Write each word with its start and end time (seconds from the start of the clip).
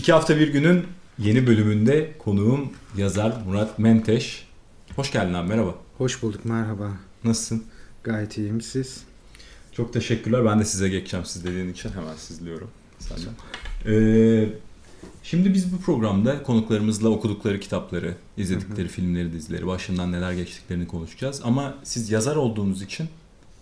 İki 0.00 0.12
hafta 0.12 0.38
bir 0.38 0.48
günün 0.48 0.86
yeni 1.18 1.46
bölümünde 1.46 2.12
konuğum 2.18 2.72
yazar 2.96 3.42
Murat 3.46 3.78
Menteş. 3.78 4.46
Hoş 4.96 5.12
geldin 5.12 5.34
abi 5.34 5.48
merhaba. 5.48 5.74
Hoş 5.98 6.22
bulduk 6.22 6.44
merhaba. 6.44 6.90
Nasılsın? 7.24 7.64
Gayet 8.04 8.38
iyiyim 8.38 8.60
siz? 8.60 9.04
Çok 9.72 9.92
teşekkürler. 9.92 10.44
Ben 10.44 10.60
de 10.60 10.64
size 10.64 10.88
geçeceğim 10.88 11.26
siz 11.26 11.44
dediğin 11.44 11.72
için 11.72 11.90
hemen 11.90 12.16
sizliyorum 12.16 12.70
senden. 12.98 13.32
Ee, 13.86 14.48
şimdi 15.22 15.54
biz 15.54 15.72
bu 15.72 15.80
programda 15.80 16.42
konuklarımızla 16.42 17.08
okudukları 17.08 17.60
kitapları, 17.60 18.14
izledikleri 18.36 18.88
filmleri, 18.88 19.32
dizileri, 19.32 19.66
başından 19.66 20.12
neler 20.12 20.32
geçtiklerini 20.32 20.86
konuşacağız. 20.86 21.40
Ama 21.44 21.74
siz 21.82 22.10
yazar 22.10 22.36
olduğunuz 22.36 22.82
için 22.82 23.08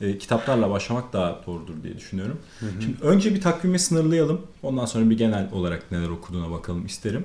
e, 0.00 0.18
kitaplarla 0.18 0.70
başlamak 0.70 1.12
daha 1.12 1.40
doğrudur 1.46 1.82
diye 1.82 1.96
düşünüyorum. 1.96 2.38
Hı 2.60 2.66
hı. 2.66 2.82
Şimdi 2.82 2.96
önce 3.02 3.34
bir 3.34 3.40
takvime 3.40 3.78
sınırlayalım. 3.78 4.40
Ondan 4.62 4.84
sonra 4.84 5.10
bir 5.10 5.18
genel 5.18 5.48
olarak 5.52 5.92
neler 5.92 6.08
okuduğuna 6.08 6.50
bakalım 6.50 6.86
isterim. 6.86 7.24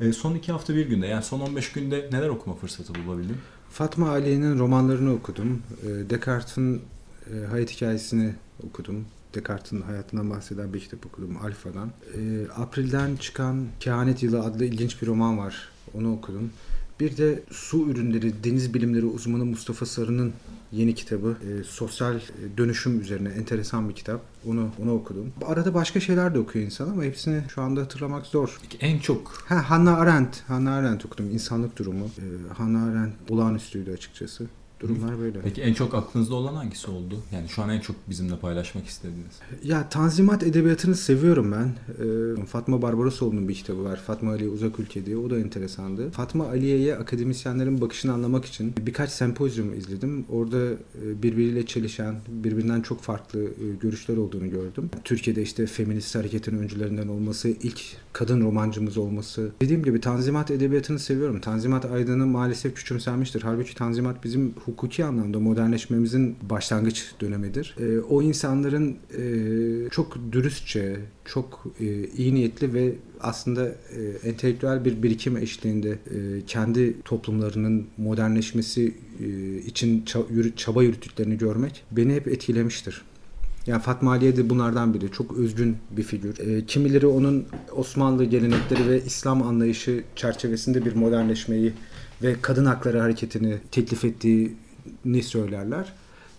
E, 0.00 0.12
son 0.12 0.34
iki 0.34 0.52
hafta 0.52 0.74
bir 0.74 0.86
günde 0.86 1.06
yani 1.06 1.22
son 1.22 1.40
15 1.40 1.72
günde 1.72 2.08
neler 2.12 2.28
okuma 2.28 2.56
fırsatı 2.56 2.92
bulabildin? 2.94 3.36
Fatma 3.70 4.08
Aliye'nin 4.10 4.58
romanlarını 4.58 5.12
okudum. 5.14 5.62
E, 5.82 6.10
Descartes'in 6.10 6.82
e, 7.34 7.46
hayat 7.50 7.70
hikayesini 7.70 8.34
okudum. 8.66 9.04
Descartes'in 9.34 9.82
hayatından 9.82 10.30
bahseden 10.30 10.74
bir 10.74 10.80
kitap 10.80 11.06
okudum 11.06 11.36
Alfa'dan. 11.44 11.92
E, 12.16 12.46
April'den 12.56 13.16
çıkan 13.16 13.66
Kehanet 13.80 14.22
Yılı 14.22 14.42
adlı 14.42 14.64
ilginç 14.64 15.02
bir 15.02 15.06
roman 15.06 15.38
var. 15.38 15.68
Onu 15.94 16.12
okudum. 16.12 16.50
Bir 17.00 17.16
de 17.16 17.42
su 17.50 17.90
ürünleri, 17.90 18.44
deniz 18.44 18.74
bilimleri 18.74 19.06
uzmanı 19.06 19.44
Mustafa 19.44 19.86
Sarı'nın 19.86 20.32
yeni 20.72 20.94
kitabı. 20.94 21.36
E, 21.48 21.64
sosyal 21.64 22.20
dönüşüm 22.56 23.00
üzerine 23.00 23.28
enteresan 23.28 23.88
bir 23.88 23.94
kitap. 23.94 24.20
Onu 24.46 24.68
onu 24.82 24.94
okudum. 24.94 25.32
Arada 25.44 25.74
başka 25.74 26.00
şeyler 26.00 26.34
de 26.34 26.38
okuyor 26.38 26.64
insan 26.64 26.88
ama 26.88 27.04
hepsini 27.04 27.42
şu 27.48 27.62
anda 27.62 27.80
hatırlamak 27.80 28.26
zor. 28.26 28.60
En 28.80 28.98
çok 28.98 29.44
Ha 29.46 29.70
Hannah 29.70 29.98
Arendt. 29.98 30.42
Hannah 30.48 30.74
Arendt 30.74 31.06
okudum. 31.06 31.30
İnsanlık 31.30 31.78
durumu. 31.78 32.04
E, 32.04 32.54
Hannah 32.54 32.82
Arendt 32.82 33.14
olağanüstü 33.30 33.92
açıkçası. 33.92 34.46
Durumlar 34.88 35.18
böyle. 35.18 35.40
Peki 35.40 35.62
en 35.62 35.74
çok 35.74 35.94
aklınızda 35.94 36.34
olan 36.34 36.54
hangisi 36.54 36.90
oldu? 36.90 37.22
Yani 37.32 37.48
şu 37.48 37.62
an 37.62 37.70
en 37.70 37.80
çok 37.80 37.96
bizimle 38.08 38.36
paylaşmak 38.36 38.86
istediğiniz. 38.86 39.34
Ya 39.64 39.88
Tanzimat 39.88 40.42
edebiyatını 40.42 40.94
seviyorum 40.94 41.52
ben. 41.52 41.72
Ee, 42.42 42.46
Fatma 42.46 42.82
Barbarosoğlu'nun 42.82 43.48
bir 43.48 43.54
kitabı 43.54 43.84
var. 43.84 43.96
Fatma 43.96 44.30
Aliye 44.30 44.48
Uzak 44.48 44.80
Ülke 44.80 45.06
diye. 45.06 45.16
O 45.16 45.30
da 45.30 45.38
enteresandı. 45.38 46.10
Fatma 46.10 46.46
Aliye'ye 46.46 46.96
akademisyenlerin 46.96 47.80
bakışını 47.80 48.12
anlamak 48.12 48.44
için 48.44 48.74
birkaç 48.86 49.10
sempozyum 49.10 49.74
izledim. 49.78 50.24
Orada 50.28 50.58
e, 51.02 51.22
birbiriyle 51.22 51.66
çelişen, 51.66 52.14
birbirinden 52.28 52.80
çok 52.80 53.00
farklı 53.00 53.44
e, 53.44 53.64
görüşler 53.80 54.16
olduğunu 54.16 54.50
gördüm. 54.50 54.90
Türkiye'de 55.04 55.42
işte 55.42 55.66
feminist 55.66 56.14
hareketin 56.14 56.58
öncülerinden 56.58 57.08
olması, 57.08 57.48
ilk 57.48 57.82
kadın 58.12 58.40
romancımız 58.40 58.98
olması. 58.98 59.50
Dediğim 59.60 59.82
gibi 59.82 60.00
Tanzimat 60.00 60.50
edebiyatını 60.50 60.98
seviyorum. 60.98 61.40
Tanzimat 61.40 61.84
Aydın'ı 61.84 62.26
maalesef 62.26 62.74
küçümsenmiştir. 62.74 63.42
Halbuki 63.42 63.74
Tanzimat 63.74 64.24
bizim 64.24 64.54
hukuki 64.74 65.04
anlamda 65.04 65.40
modernleşmemizin 65.40 66.36
başlangıç 66.50 67.12
dönemidir. 67.20 67.76
E, 67.80 68.00
o 68.00 68.22
insanların 68.22 68.96
e, 69.18 69.90
çok 69.90 70.18
dürüstçe, 70.32 70.96
çok 71.24 71.66
e, 71.80 72.08
iyi 72.08 72.34
niyetli 72.34 72.74
ve 72.74 72.92
aslında 73.20 73.68
e, 73.68 74.28
entelektüel 74.28 74.84
bir 74.84 75.02
birikim 75.02 75.36
eşliğinde 75.36 75.90
e, 75.90 75.96
kendi 76.46 77.02
toplumlarının 77.02 77.86
modernleşmesi 77.96 78.94
e, 79.20 79.56
için 79.58 80.04
çaba 80.56 80.82
yürüttüklerini 80.82 81.38
görmek 81.38 81.84
beni 81.90 82.14
hep 82.14 82.28
etkilemiştir. 82.28 83.02
Yani 83.66 83.82
Fatma 83.82 84.10
Aliye 84.10 84.36
de 84.36 84.50
bunlardan 84.50 84.94
biri. 84.94 85.12
Çok 85.12 85.38
özgün 85.38 85.76
bir 85.90 86.02
figür. 86.02 86.38
E, 86.38 86.66
kimileri 86.66 87.06
onun 87.06 87.46
Osmanlı 87.76 88.24
gelenekleri 88.24 88.88
ve 88.88 89.02
İslam 89.04 89.42
anlayışı 89.42 90.04
çerçevesinde 90.16 90.84
bir 90.84 90.94
modernleşmeyi 90.94 91.72
ve 92.22 92.36
kadın 92.42 92.64
hakları 92.64 93.00
hareketini 93.00 93.58
teklif 93.70 94.04
ettiğini 95.04 95.22
söylerler. 95.22 95.92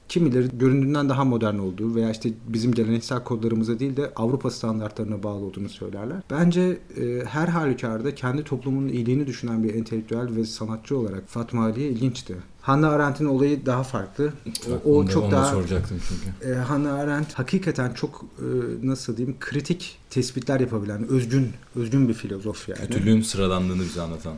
Kimileri 0.10 0.58
göründüğünden 0.58 1.10
daha 1.10 1.24
modern 1.24 1.58
olduğu 1.58 1.96
veya 1.96 2.12
işte 2.12 2.30
bizim 2.48 2.72
geleneksel 2.74 3.24
kodlarımıza 3.24 3.80
değil 3.80 3.98
de 3.98 4.12
Avrupa 4.16 4.52
standartlarına 4.52 5.24
bağlı 5.24 5.46
olduğunu 5.46 5.70
söylerler. 5.70 6.18
Bence 6.30 6.80
e, 6.98 7.26
her 7.26 7.48
halükarda 7.48 8.16
kendi 8.16 8.44
toplumunun 8.44 8.88
iyiliğini 8.88 9.28
düşünen 9.28 9.64
bir 9.64 9.76
entelektüel 9.76 10.36
ve 10.36 10.46
sanatçı 10.46 10.98
olarak 10.98 11.24
Fatma 11.28 11.64
Aliye 11.66 11.90
ilginçti. 11.90 12.36
Hannah 12.62 12.92
Arendt'in 12.92 13.26
olayı 13.26 13.66
daha 13.66 13.84
farklı. 13.84 14.34
O, 14.86 14.96
o 14.96 15.08
çok 15.08 15.32
daha 15.32 15.46
soracaktım 15.46 15.98
çünkü. 16.10 16.52
e, 16.52 16.56
Hannah 16.56 16.94
Arendt 16.94 17.34
hakikaten 17.34 17.94
çok 17.94 18.26
e, 18.40 18.48
nasıl 18.88 19.18
diyeyim 19.18 19.38
kritik 19.40 19.98
tespitler 20.10 20.60
yapabilen 20.60 21.08
özgün 21.08 21.50
özgün 21.76 22.08
bir 22.10 22.14
filozof 22.14 22.70
yani. 22.70 22.80
Kötülüğün 22.80 23.22
sıradanlığını 23.22 23.82
bize 23.82 24.02
anlatan 24.02 24.34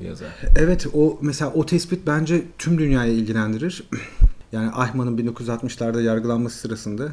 bir 0.00 0.06
yazar. 0.06 0.28
Evet 0.56 0.86
o 0.94 1.18
mesela 1.22 1.52
o 1.52 1.66
tespit 1.66 2.06
bence 2.06 2.42
tüm 2.58 2.78
dünyayı 2.78 3.12
ilgilendirir. 3.12 3.82
Yani 4.52 4.70
Eichmann'ın 4.82 5.18
1960'larda 5.18 6.02
yargılanması 6.02 6.58
sırasında 6.58 7.08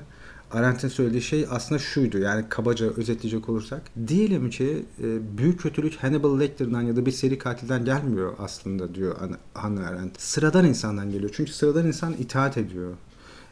Arendt'in 0.52 0.88
söylediği 0.88 1.22
şey 1.22 1.46
aslında 1.50 1.80
şuydu 1.80 2.18
yani 2.18 2.46
kabaca 2.50 2.86
özetleyecek 2.90 3.50
olursak. 3.50 3.82
Diyelim 4.08 4.50
ki 4.50 4.86
e, 5.04 5.38
büyük 5.38 5.60
kötülük 5.60 5.96
Hannibal 5.96 6.40
Lecter'dan 6.40 6.82
ya 6.82 6.96
da 6.96 7.06
bir 7.06 7.12
seri 7.12 7.38
katilden 7.38 7.86
gelmiyor 7.86 8.34
aslında 8.40 8.96
diyor 8.96 9.16
Anna- 9.22 9.38
Hannah 9.54 9.88
Arendt. 9.88 10.22
Sıradan 10.22 10.66
insandan 10.66 11.12
geliyor. 11.12 11.32
Çünkü 11.36 11.52
sıradan 11.52 11.88
insan 11.88 12.14
itaat 12.14 12.58
ediyor. 12.58 12.94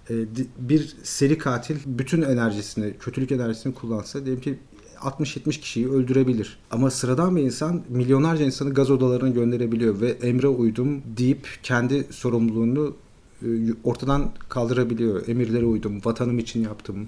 E, 0.10 0.14
bir 0.58 0.96
seri 1.04 1.38
katil 1.38 1.78
bütün 1.86 2.22
enerjisini, 2.22 2.94
kötülük 3.00 3.32
enerjisini 3.32 3.74
kullansa 3.74 4.26
diyelim 4.26 4.42
ki 4.42 4.60
60-70 5.03 5.59
kişiyi 5.59 5.90
öldürebilir. 5.90 6.58
Ama 6.72 6.91
sıradan 6.91 7.36
bir 7.36 7.41
insan 7.41 7.81
milyonlarca 7.90 8.46
insanı 8.46 8.74
gaz 8.74 8.91
odalarına 8.91 9.30
gönderebiliyor 9.30 10.02
ve 10.02 10.09
emre 10.09 10.47
uydum 10.47 11.02
deyip 11.18 11.47
kendi 11.64 12.08
sorumluluğunu 12.09 12.96
e, 13.41 13.47
ortadan 13.84 14.31
kaldırabiliyor. 14.50 15.28
Emirlere 15.28 15.66
uydum, 15.66 16.02
vatanım 16.06 16.40
için 16.40 16.64
yaptım. 16.64 17.08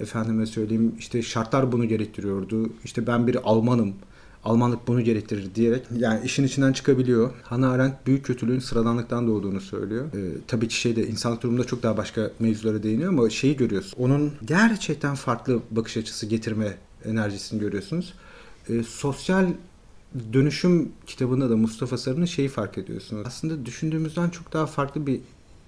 Efendime 0.00 0.46
söyleyeyim 0.46 0.94
işte 0.98 1.22
şartlar 1.22 1.72
bunu 1.72 1.84
gerektiriyordu. 1.84 2.70
İşte 2.84 3.06
ben 3.06 3.26
bir 3.26 3.38
Almanım. 3.44 3.94
Almanlık 4.44 4.88
bunu 4.88 5.00
gerektirir 5.00 5.54
diyerek 5.54 5.82
yani 5.96 6.20
işin 6.24 6.44
içinden 6.44 6.72
çıkabiliyor. 6.72 7.30
Hannah 7.42 7.70
Arendt 7.70 8.06
büyük 8.06 8.24
kötülüğün 8.24 8.58
sıradanlıktan 8.58 9.26
doğduğunu 9.26 9.60
söylüyor. 9.60 10.06
Ee, 10.14 10.38
tabii 10.46 10.68
ki 10.68 10.74
şeyde 10.74 11.06
insanlık 11.06 11.42
durumunda 11.42 11.64
çok 11.64 11.82
daha 11.82 11.96
başka 11.96 12.30
mevzulara 12.38 12.82
değiniyor 12.82 13.08
ama 13.12 13.30
şeyi 13.30 13.56
görüyorsun. 13.56 14.02
Onun 14.02 14.32
gerçekten 14.44 15.14
farklı 15.14 15.60
bakış 15.70 15.96
açısı 15.96 16.26
getirme 16.26 16.74
enerjisini 17.04 17.60
görüyorsunuz. 17.60 18.14
Ee, 18.68 18.82
sosyal 18.82 19.52
dönüşüm 20.32 20.92
kitabında 21.06 21.50
da 21.50 21.56
Mustafa 21.56 21.98
Sarı'nın 21.98 22.24
şeyi 22.24 22.48
fark 22.48 22.78
ediyorsunuz. 22.78 23.22
Aslında 23.26 23.66
düşündüğümüzden 23.66 24.30
çok 24.30 24.52
daha 24.52 24.66
farklı 24.66 25.06
bir 25.06 25.20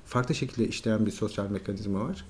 farklı 0.06 0.34
şekilde 0.34 0.68
işleyen 0.68 1.06
bir 1.06 1.10
sosyal 1.10 1.50
mekanizma 1.50 2.00
var. 2.08 2.24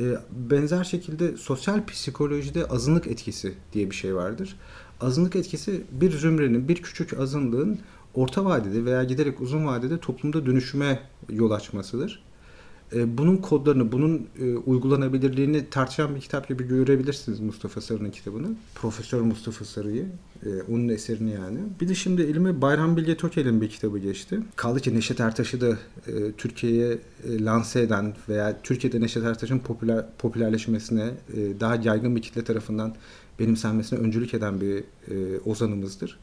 Ee, 0.00 0.16
benzer 0.50 0.84
şekilde 0.84 1.36
sosyal 1.36 1.86
psikolojide 1.86 2.66
azınlık 2.66 3.06
etkisi 3.06 3.54
diye 3.72 3.90
bir 3.90 3.96
şey 3.96 4.14
vardır. 4.14 4.56
Azınlık 5.00 5.36
etkisi 5.36 5.82
bir 5.90 6.10
zümrenin, 6.10 6.68
bir 6.68 6.82
küçük 6.82 7.18
azınlığın 7.20 7.78
orta 8.14 8.44
vadede 8.44 8.84
veya 8.84 9.04
giderek 9.04 9.40
uzun 9.40 9.66
vadede 9.66 9.98
toplumda 9.98 10.46
dönüşüme 10.46 11.00
yol 11.28 11.50
açmasıdır. 11.50 12.25
Ee, 12.92 13.18
bunun 13.18 13.36
kodlarını, 13.36 13.92
bunun 13.92 14.26
e, 14.40 14.56
uygulanabilirliğini 14.56 15.70
tartışan 15.70 16.14
bir 16.14 16.20
kitap 16.20 16.48
gibi 16.48 16.68
görebilirsiniz 16.68 17.40
Mustafa 17.40 17.80
Sarı'nın 17.80 18.10
kitabını. 18.10 18.48
Profesör 18.74 19.20
Mustafa 19.20 19.64
Sarı'yı, 19.64 20.06
e, 20.46 20.48
onun 20.72 20.88
eserini 20.88 21.30
yani. 21.30 21.58
Bir 21.80 21.88
de 21.88 21.94
şimdi 21.94 22.22
elime 22.22 22.62
Bayram 22.62 22.96
Bilge 22.96 23.16
Tokel'in 23.16 23.60
bir 23.60 23.68
kitabı 23.68 23.98
geçti. 23.98 24.40
Kaldı 24.56 24.80
ki 24.80 24.94
Neşet 24.94 25.20
Ertaş'ı 25.20 25.60
da 25.60 25.70
e, 26.06 26.32
Türkiye'ye 26.32 26.98
e, 27.28 27.44
lanse 27.44 27.80
eden 27.80 28.14
veya 28.28 28.56
Türkiye'de 28.62 29.00
Neşet 29.00 29.24
Ertaş'ın 29.24 29.58
popüler, 29.58 30.04
popülerleşmesine 30.18 31.10
e, 31.36 31.60
daha 31.60 31.76
yaygın 31.76 32.16
bir 32.16 32.22
kitle 32.22 32.44
tarafından 32.44 32.94
benimsenmesine 33.38 33.98
öncülük 33.98 34.34
eden 34.34 34.60
bir 34.60 34.84
e, 35.10 35.40
ozanımızdır. 35.44 36.18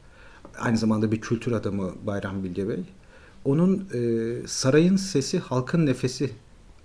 Aynı 0.58 0.78
zamanda 0.78 1.12
bir 1.12 1.20
kültür 1.20 1.52
adamı 1.52 1.92
Bayram 2.06 2.44
Bilge 2.44 2.68
Bey. 2.68 2.84
Onun 3.44 3.88
e, 3.94 4.46
Sarayın 4.46 4.96
Sesi 4.96 5.38
Halkın 5.38 5.86
Nefesi 5.86 6.30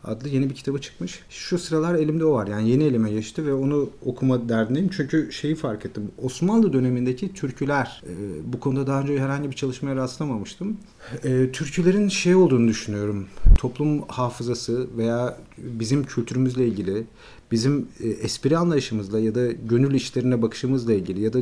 adlı 0.04 0.30
yeni 0.30 0.50
bir 0.50 0.56
kitabı 0.56 0.82
çıkmış. 0.82 1.20
Şu 1.30 1.60
sıralar 1.60 1.96
elimde 1.96 2.26
o 2.26 2.34
var. 2.34 2.48
Yani 2.48 2.70
yeni 2.70 2.84
elime 2.84 3.12
geçti 3.12 3.46
ve 3.46 3.54
onu 3.54 3.90
okuma 4.06 4.50
derdindeyim. 4.50 4.90
Çünkü 4.90 5.32
şeyi 5.32 5.56
fark 5.56 5.86
ettim. 5.86 6.12
Osmanlı 6.24 6.74
dönemindeki 6.74 7.34
türküler. 7.34 8.04
E, 8.06 8.14
bu 8.54 8.60
konuda 8.60 8.88
daha 8.88 9.02
önce 9.02 9.20
herhangi 9.20 9.52
bir 9.52 9.56
çalışmaya 9.56 9.96
rastlamamıştım. 9.96 10.78
E, 11.24 11.52
türkülerin 11.52 12.10
şey 12.10 12.36
olduğunu 12.36 12.68
düşünüyorum. 12.68 13.28
Toplum 13.58 14.02
hafızası 14.08 14.88
veya 14.98 15.38
bizim 15.58 16.04
kültürümüzle 16.04 16.68
ilgili, 16.68 17.04
bizim 17.52 17.88
e, 18.00 18.08
espri 18.08 18.58
anlayışımızla 18.58 19.20
ya 19.20 19.36
da 19.36 19.52
gönül 19.52 19.94
işlerine 19.94 20.42
bakışımızla 20.42 20.94
ilgili 20.94 21.22
ya 21.22 21.34
da 21.34 21.40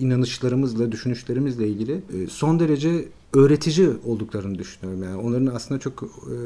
inanışlarımızla, 0.00 0.92
düşünüşlerimizle 0.92 1.68
ilgili 1.68 1.92
e, 1.92 2.26
son 2.30 2.60
derece 2.60 3.08
öğretici 3.32 3.88
olduklarını 4.04 4.58
düşünüyorum. 4.58 5.02
Yani 5.02 5.16
onların 5.16 5.46
aslında 5.46 5.80
çok 5.80 6.02
e, 6.02 6.36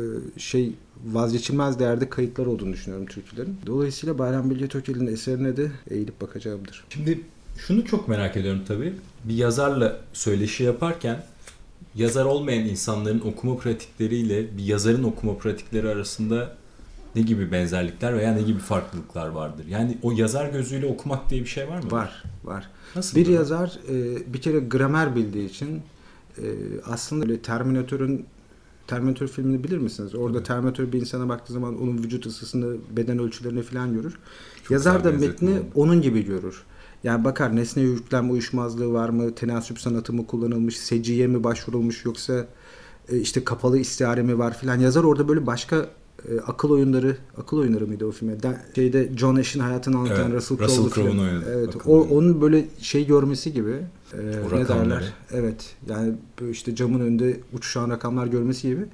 şey 0.41 0.73
vazgeçilmez 1.07 1.79
değerde 1.79 2.09
kayıtlar 2.09 2.47
olduğunu 2.47 2.73
düşünüyorum 2.73 3.07
türkülerin. 3.07 3.57
Dolayısıyla 3.67 4.19
Bayram 4.19 4.51
Bilge 4.51 4.69
Tökel'in 4.69 5.07
eserine 5.07 5.57
de 5.57 5.71
eğilip 5.91 6.21
bakacağımdır. 6.21 6.85
Şimdi 6.91 7.21
şunu 7.59 7.85
çok 7.85 8.09
merak 8.09 8.37
ediyorum 8.37 8.63
tabii. 8.69 8.93
Bir 9.25 9.35
yazarla 9.35 10.01
söyleşi 10.13 10.65
yaparken 10.65 11.25
yazar 11.95 12.25
olmayan 12.25 12.65
insanların 12.65 13.21
okuma 13.21 13.57
pratikleriyle 13.57 14.57
bir 14.57 14.65
yazarın 14.65 15.03
okuma 15.03 15.39
pratikleri 15.39 15.89
arasında 15.89 16.57
ne 17.17 17.23
gibi 17.23 17.53
benzerlikler 17.53 18.15
veya 18.15 18.33
ne 18.35 18.43
gibi 18.43 18.59
farklılıklar 18.59 19.29
vardır? 19.29 19.65
Yani 19.69 19.99
o 20.03 20.13
yazar 20.13 20.49
gözüyle 20.49 20.87
okumak 20.87 21.31
diye 21.31 21.41
bir 21.41 21.47
şey 21.47 21.69
var 21.69 21.83
mı? 21.83 21.91
Var, 21.91 22.23
var. 22.45 22.71
Nasıl? 22.97 23.19
Bir 23.19 23.27
yazar 23.27 23.79
e, 23.89 24.33
bir 24.35 24.41
kere 24.41 24.59
gramer 24.59 25.17
bildiği 25.17 25.49
için 25.49 25.83
e, 26.39 26.45
aslında 26.87 27.25
öyle 27.25 27.39
Terminator'ın 27.39 28.25
Terminator 28.87 29.27
filmini 29.27 29.65
bilir 29.65 29.79
misiniz? 29.79 30.15
Orada 30.15 30.43
Terminator 30.43 30.93
bir 30.93 31.01
insana 31.01 31.29
baktığı 31.29 31.53
zaman 31.53 31.83
onun 31.83 31.99
vücut 31.99 32.27
ısısını, 32.27 32.77
beden 32.97 33.19
ölçülerini 33.19 33.63
falan 33.63 33.95
görür. 33.95 34.19
Çok 34.63 34.71
yazar 34.71 35.05
da 35.05 35.13
metni 35.13 35.51
oldu. 35.51 35.65
onun 35.75 36.03
gibi 36.03 36.25
görür. 36.25 36.63
Yani 37.05 37.25
bakar 37.25 37.57
nesne 37.57 37.83
yüklem 37.83 38.31
uyuşmazlığı 38.31 38.93
var 38.93 39.09
mı, 39.09 39.35
tenasüp 39.35 39.81
sanatı 39.81 40.13
mı 40.13 40.27
kullanılmış, 40.27 40.79
seciye 40.79 41.27
mi 41.27 41.45
başvurulmuş 41.45 42.05
yoksa 42.05 42.47
e, 43.09 43.19
işte 43.19 43.45
kapalı 43.45 43.79
istihare 43.79 44.23
mi 44.23 44.39
var 44.39 44.59
filan. 44.59 44.79
Yazar 44.79 45.05
orada 45.05 45.29
böyle 45.29 45.47
başka 45.47 45.87
e, 46.29 46.41
akıl 46.41 46.71
oyunları, 46.71 47.17
akıl 47.37 47.57
oyunları 47.59 47.87
mıydı 47.87 48.07
o 48.07 48.11
filme? 48.11 48.43
De, 48.43 48.61
şeyde 48.75 49.11
John 49.17 49.37
Ash'in 49.37 49.61
hayatını 49.61 49.99
anlatan 49.99 50.31
Evet, 50.31 50.35
Russell 50.35 50.59
Russell 50.59 50.83
Crowe'un 50.91 51.11
film. 51.11 51.19
oynadığı 51.21 51.59
Evet, 51.59 51.77
o, 51.87 52.01
onun 52.01 52.41
böyle 52.41 52.65
şey 52.81 53.07
görmesi 53.07 53.53
gibi. 53.53 53.71
e, 54.13 54.19
O 54.53 54.57
ne 54.57 54.69
derler? 54.69 55.13
Evet. 55.33 55.77
Yani 55.89 56.15
işte 56.51 56.75
camın 56.75 57.01
önünde 57.01 57.41
uçuşan 57.53 57.91
rakamlar 57.91 58.27
görmesi 58.27 58.69
gibi. 58.69 58.87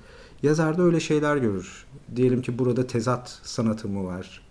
Yazar 0.42 0.78
da 0.78 0.82
öyle 0.82 1.00
şeyler 1.00 1.36
görür. 1.36 1.84
Diyelim 2.16 2.42
ki 2.42 2.58
burada 2.58 2.86
tezat 2.86 3.40
sanatı 3.42 3.88
mı 3.88 4.04
var? 4.04 4.42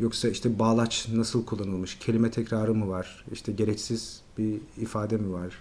Yoksa 0.00 0.28
işte 0.28 0.58
bağlaç 0.58 1.08
nasıl 1.14 1.44
kullanılmış? 1.44 1.98
Kelime 1.98 2.30
tekrarı 2.30 2.74
mı 2.74 2.88
var? 2.88 3.24
İşte 3.32 3.52
gereksiz 3.52 4.20
bir 4.38 4.54
ifade 4.80 5.16
mi 5.16 5.32
var? 5.32 5.54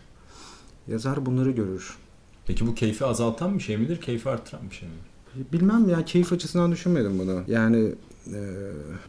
Yazar 0.88 1.26
bunları 1.26 1.52
görür. 1.52 1.98
Peki 2.46 2.68
bu 2.68 2.76
keyfi 2.76 3.06
azaltan 3.06 3.56
bir 3.58 3.64
şey 3.64 3.78
midir, 3.78 4.02
keyfi 4.02 4.30
artıran 4.30 4.62
bir 4.70 4.76
şey 4.76 4.88
midir? 4.90 5.11
Bilmem 5.54 5.90
ya 5.90 6.06
keyif 6.06 6.34
açısından 6.34 6.72
düşünmedim 6.72 7.20
bunu. 7.20 7.44
Yani 7.48 7.96
e, 8.34 8.40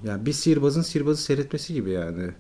yani 0.05 0.27
bir 0.27 0.33
sihirbazın 0.33 0.83
sihirbazı 0.83 1.23
seyretmesi 1.23 1.75
gibi 1.75 1.91
yani. 1.91 2.31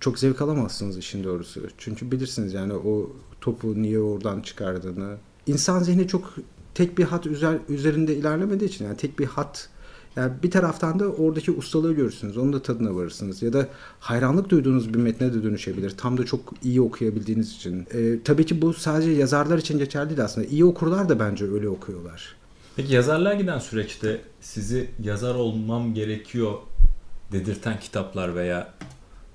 Çok 0.00 0.18
zevk 0.18 0.42
alamazsınız 0.42 0.98
işin 0.98 1.24
doğrusu. 1.24 1.60
Çünkü 1.78 2.10
bilirsiniz 2.10 2.54
yani 2.54 2.72
o 2.72 3.12
topu 3.40 3.82
niye 3.82 3.98
oradan 3.98 4.40
çıkardığını. 4.40 5.16
İnsan 5.46 5.82
zihni 5.82 6.08
çok 6.08 6.34
tek 6.74 6.98
bir 6.98 7.04
hat 7.04 7.26
üzer, 7.26 7.58
üzerinde 7.68 8.16
ilerlemediği 8.16 8.70
için 8.70 8.84
yani 8.84 8.96
tek 8.96 9.18
bir 9.18 9.26
hat 9.26 9.68
yani 10.16 10.32
bir 10.42 10.50
taraftan 10.50 11.00
da 11.00 11.08
oradaki 11.08 11.50
ustalığı 11.52 11.92
görürsünüz. 11.92 12.36
Onun 12.36 12.52
da 12.52 12.62
tadına 12.62 12.94
varırsınız. 12.94 13.42
Ya 13.42 13.52
da 13.52 13.68
hayranlık 14.00 14.50
duyduğunuz 14.50 14.94
bir 14.94 14.98
metne 14.98 15.34
de 15.34 15.42
dönüşebilir. 15.42 15.90
Tam 15.90 16.18
da 16.18 16.26
çok 16.26 16.40
iyi 16.62 16.80
okuyabildiğiniz 16.80 17.52
için. 17.52 17.86
E, 17.94 18.22
tabii 18.24 18.46
ki 18.46 18.62
bu 18.62 18.74
sadece 18.74 19.10
yazarlar 19.10 19.58
için 19.58 19.78
geçerli 19.78 20.08
değil 20.08 20.24
aslında. 20.24 20.46
İyi 20.46 20.64
okurlar 20.64 21.08
da 21.08 21.18
bence 21.18 21.52
öyle 21.52 21.68
okuyorlar. 21.68 22.39
Peki 22.76 22.94
yazarlığa 22.94 23.34
giden 23.34 23.58
süreçte 23.58 24.20
sizi 24.40 24.90
yazar 25.02 25.34
olmam 25.34 25.94
gerekiyor 25.94 26.52
dedirten 27.32 27.80
kitaplar 27.80 28.34
veya 28.34 28.74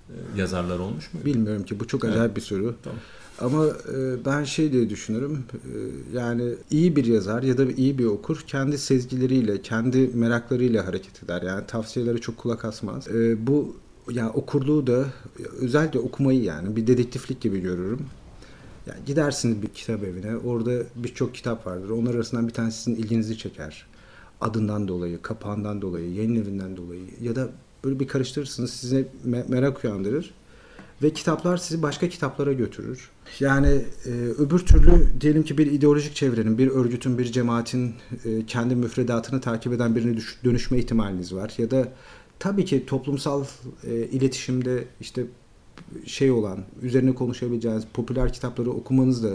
e, 0.10 0.14
yazarlar 0.40 0.80
olmuş 0.80 1.14
mu? 1.14 1.20
Bilmiyorum 1.26 1.64
ki 1.66 1.80
bu 1.80 1.88
çok 1.88 2.04
Evet. 2.04 2.14
acayip 2.14 2.36
bir 2.36 2.42
soru. 2.42 2.76
Tamam. 2.84 3.00
Ama 3.40 3.66
e, 3.68 4.26
ben 4.26 4.44
şey 4.44 4.72
diye 4.72 4.90
düşünürüm. 4.90 5.44
e, 5.54 5.72
yani 6.18 6.54
iyi 6.72 6.96
bir 6.96 7.06
yazar 7.06 7.44
ya 7.44 7.58
da 7.58 7.66
iyi 7.66 7.98
bir 7.98 8.06
okur 8.06 8.44
kendi 8.48 8.78
sezgileriyle, 8.78 9.62
kendi 9.62 9.98
meraklarıyla 10.14 10.88
hareket 10.88 11.24
eder. 11.24 11.42
Yani 11.42 11.68
tavsiyelere 11.68 12.18
çok 12.18 12.38
kulak 12.38 12.66
asmaz. 12.66 13.08
Bu 13.38 13.76
yani 14.12 14.30
okurluğu 14.30 14.88
da 14.88 15.06
özellikle 15.62 16.00
okumayı 16.00 16.44
yani 16.44 16.76
bir 16.76 16.88
dedektiflik 16.88 17.42
gibi 17.42 17.60
görürüm. 17.60 18.00
Yani 18.88 19.00
gidersiniz 19.06 19.62
bir 19.62 19.68
kitap 19.68 20.04
evine. 20.04 20.38
Orada 20.38 20.72
birçok 20.96 21.36
kitap 21.36 21.68
vardır. 21.68 21.90
Onlar 21.90 22.16
arasından 22.16 22.48
bir 22.48 22.54
tanesi 22.54 22.78
sizin 22.78 22.96
ilginizi 22.96 23.38
çeker. 23.38 23.86
Adından 24.42 24.88
dolayı, 24.88 25.22
kapağından 25.22 25.82
dolayı, 25.82 26.14
yayın 26.14 26.36
evinden 26.36 26.78
dolayı 26.78 27.02
ya 27.22 27.36
da 27.36 27.50
böyle 27.84 28.00
bir 28.00 28.08
karıştırırsınız 28.08 28.74
size 28.74 29.08
me- 29.28 29.50
merak 29.52 29.84
uyandırır 29.86 30.34
ve 31.04 31.14
kitaplar 31.14 31.58
sizi 31.58 31.82
başka 31.82 32.10
kitaplara 32.10 32.54
götürür. 32.54 33.10
Yani 33.40 33.82
e, 34.06 34.10
öbür 34.12 34.60
türlü 34.60 35.22
diyelim 35.22 35.44
ki 35.44 35.58
bir 35.58 35.72
ideolojik 35.72 36.16
çevrenin, 36.16 36.58
bir 36.58 36.68
örgütün, 36.68 37.18
bir 37.18 37.26
cemaatin 37.26 37.94
e, 38.26 38.46
kendi 38.46 38.76
müfredatını 38.76 39.42
takip 39.42 39.74
eden 39.74 39.96
birine 39.96 40.18
düş- 40.18 40.38
dönüşme 40.44 40.78
ihtimaliniz 40.78 41.36
var. 41.36 41.54
Ya 41.58 41.72
da 41.72 41.88
tabii 42.40 42.66
ki 42.66 42.86
toplumsal 42.86 43.46
e, 43.84 43.96
iletişimde 43.96 44.86
işte 45.02 45.26
şey 46.06 46.32
olan, 46.32 46.60
üzerine 46.82 47.16
konuşabileceğiniz 47.16 47.84
popüler 47.94 48.34
kitapları 48.34 48.72
okumanız 48.72 49.24
da 49.24 49.30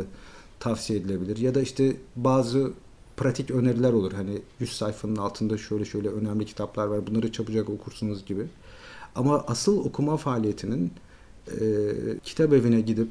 tavsiye 0.60 0.98
edilebilir. 0.98 1.36
Ya 1.36 1.54
da 1.54 1.60
işte 1.60 1.96
bazı 2.16 2.72
pratik 3.16 3.50
öneriler 3.50 3.92
olur. 3.92 4.12
Hani 4.12 4.38
100 4.60 4.72
sayfanın 4.72 5.16
altında 5.16 5.58
şöyle 5.58 5.84
şöyle 5.84 6.08
önemli 6.08 6.46
kitaplar 6.46 6.86
var. 6.86 7.06
Bunları 7.06 7.32
çabucak 7.32 7.70
okursunuz 7.70 8.24
gibi. 8.26 8.46
Ama 9.14 9.44
asıl 9.46 9.84
okuma 9.84 10.16
faaliyetinin 10.16 10.92
e, 11.48 11.60
kitap 12.24 12.52
evine 12.52 12.80
gidip 12.80 13.08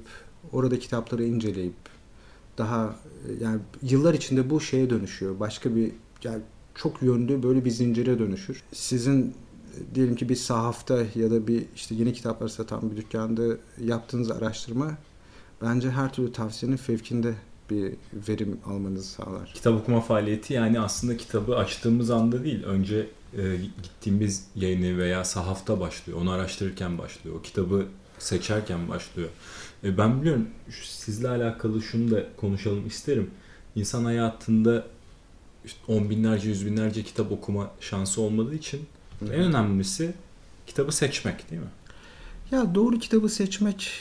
orada 0.52 0.80
kitapları 0.80 1.24
inceleyip 1.24 1.74
daha 2.58 2.96
e, 3.28 3.44
yani 3.44 3.60
yıllar 3.82 4.14
içinde 4.14 4.50
bu 4.50 4.62
şeye 4.62 4.90
dönüşüyor. 4.90 5.40
Başka 5.40 5.76
bir 5.76 5.92
yani 6.24 6.42
çok 6.76 7.02
yönlü 7.02 7.44
böyle 7.44 7.66
bir 7.66 7.70
zincire 7.70 8.20
dönüşür. 8.20 8.64
Sizin 8.74 9.34
diyelim 9.96 10.16
ki 10.16 10.30
bir 10.30 10.36
sahafta 10.36 10.98
ya 11.16 11.32
da 11.32 11.48
bir 11.48 11.66
işte 11.76 11.96
yeni 11.96 12.14
kitaplar 12.14 12.48
satan 12.48 12.92
bir 12.92 12.98
dükkanda 12.98 13.44
yaptığınız 13.84 14.32
araştırma 14.32 14.92
bence 15.62 15.90
her 15.90 16.14
türlü 16.14 16.32
tavsiyenin 16.32 16.78
fevkinde 16.78 17.34
bir 17.70 17.94
verim 18.30 18.60
almanızı 18.66 19.08
sağlar. 19.08 19.52
Kitap 19.54 19.82
okuma 19.82 20.02
faaliyeti 20.02 20.54
yani 20.54 20.80
aslında 20.80 21.18
kitabı 21.18 21.56
açtığımız 21.56 22.12
anda 22.12 22.44
değil. 22.44 22.64
Önce 22.64 23.08
e, 23.38 23.56
gittiğimiz 23.84 24.48
yayını 24.56 24.98
veya 24.98 25.24
sahafta 25.24 25.80
başlıyor. 25.80 26.22
Onu 26.22 26.32
araştırırken 26.32 26.98
başlıyor. 26.98 27.36
O 27.36 27.42
kitabı 27.42 27.86
seçerken 28.20 28.90
başlıyor. 28.90 29.30
E, 29.84 29.98
ben 29.98 30.22
biliyorum 30.22 30.48
sizle 30.82 31.30
alakalı 31.30 31.82
şunu 31.82 32.12
da 32.12 32.26
konuşalım 32.38 32.88
isterim. 32.88 33.32
İnsan 33.76 34.06
hayatında 34.06 34.86
işte 35.66 35.80
on 35.88 36.10
binlerce, 36.10 36.50
yüz 36.50 36.66
binlerce 36.66 37.04
kitap 37.04 37.32
okuma 37.32 37.72
şansı 37.80 38.22
olmadığı 38.22 38.56
için 38.56 38.82
en 39.22 39.42
önemlisi 39.42 40.14
kitabı 40.68 40.92
seçmek 40.92 41.52
değil 41.52 41.62
mi? 41.62 41.68
Ya 42.52 42.76
doğru 42.76 43.00
kitabı 43.00 43.30
seçmek 43.30 43.92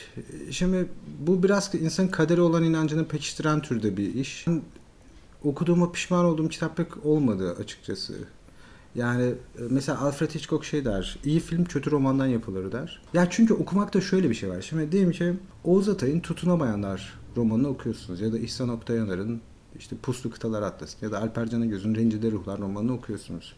şimdi 0.50 0.88
bu 1.18 1.42
biraz 1.42 1.74
insanın 1.74 2.08
kaderi 2.08 2.40
olan 2.40 2.64
inancını 2.64 3.08
pekiştiren 3.08 3.62
türde 3.62 3.96
bir 3.96 4.14
iş. 4.14 4.46
Ben 4.46 4.62
okuduğuma 5.44 5.92
pişman 5.92 6.24
olduğum 6.24 6.48
kitap 6.48 6.76
pek 6.76 7.06
olmadı 7.06 7.56
açıkçası. 7.60 8.14
Yani 8.94 9.24
e, 9.24 9.62
mesela 9.70 10.00
Alfred 10.00 10.30
Hitchcock 10.30 10.64
şey 10.64 10.84
der, 10.84 11.18
iyi 11.24 11.40
film 11.40 11.64
kötü 11.64 11.90
romandan 11.90 12.26
yapılır 12.26 12.72
der. 12.72 13.02
Ya 13.14 13.26
çünkü 13.30 13.54
okumakta 13.54 14.00
şöyle 14.00 14.30
bir 14.30 14.34
şey 14.34 14.50
var. 14.50 14.62
Şimdi 14.62 14.92
diyelim 14.92 15.12
ki 15.12 15.34
Oğuz 15.64 15.88
Atay'ın 15.88 16.20
Tutunamayanlar 16.20 17.18
romanını 17.36 17.68
okuyorsunuz 17.68 18.20
ya 18.20 18.32
da 18.32 18.38
İhsan 18.38 18.68
Oktayanar'ın 18.68 19.40
işte 19.78 19.96
Puslu 19.96 20.30
Kıtalar 20.30 20.62
Atlası 20.62 21.04
ya 21.04 21.12
da 21.12 21.20
Alper 21.20 21.50
Canagöz'ün 21.50 21.94
Rencide 21.94 22.30
Ruhlar 22.30 22.58
romanını 22.58 22.92
okuyorsunuz. 22.92 23.54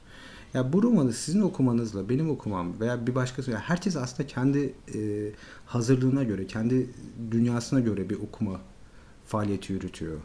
Ya 0.55 0.73
bu 0.73 0.83
romanı 0.83 1.13
sizin 1.13 1.41
okumanızla 1.41 2.09
benim 2.09 2.31
okumam 2.31 2.81
veya 2.81 3.07
bir 3.07 3.15
başkası 3.15 3.51
yani 3.51 3.61
herkes 3.61 3.97
aslında 3.97 4.27
kendi 4.27 4.75
e, 4.95 5.31
hazırlığına 5.67 6.25
göre, 6.25 6.47
kendi 6.47 6.91
dünyasına 7.31 7.81
göre 7.81 8.11
bir 8.11 8.17
okuma 8.17 8.61
faaliyeti 9.27 9.73
yürütüyor. 9.73 10.17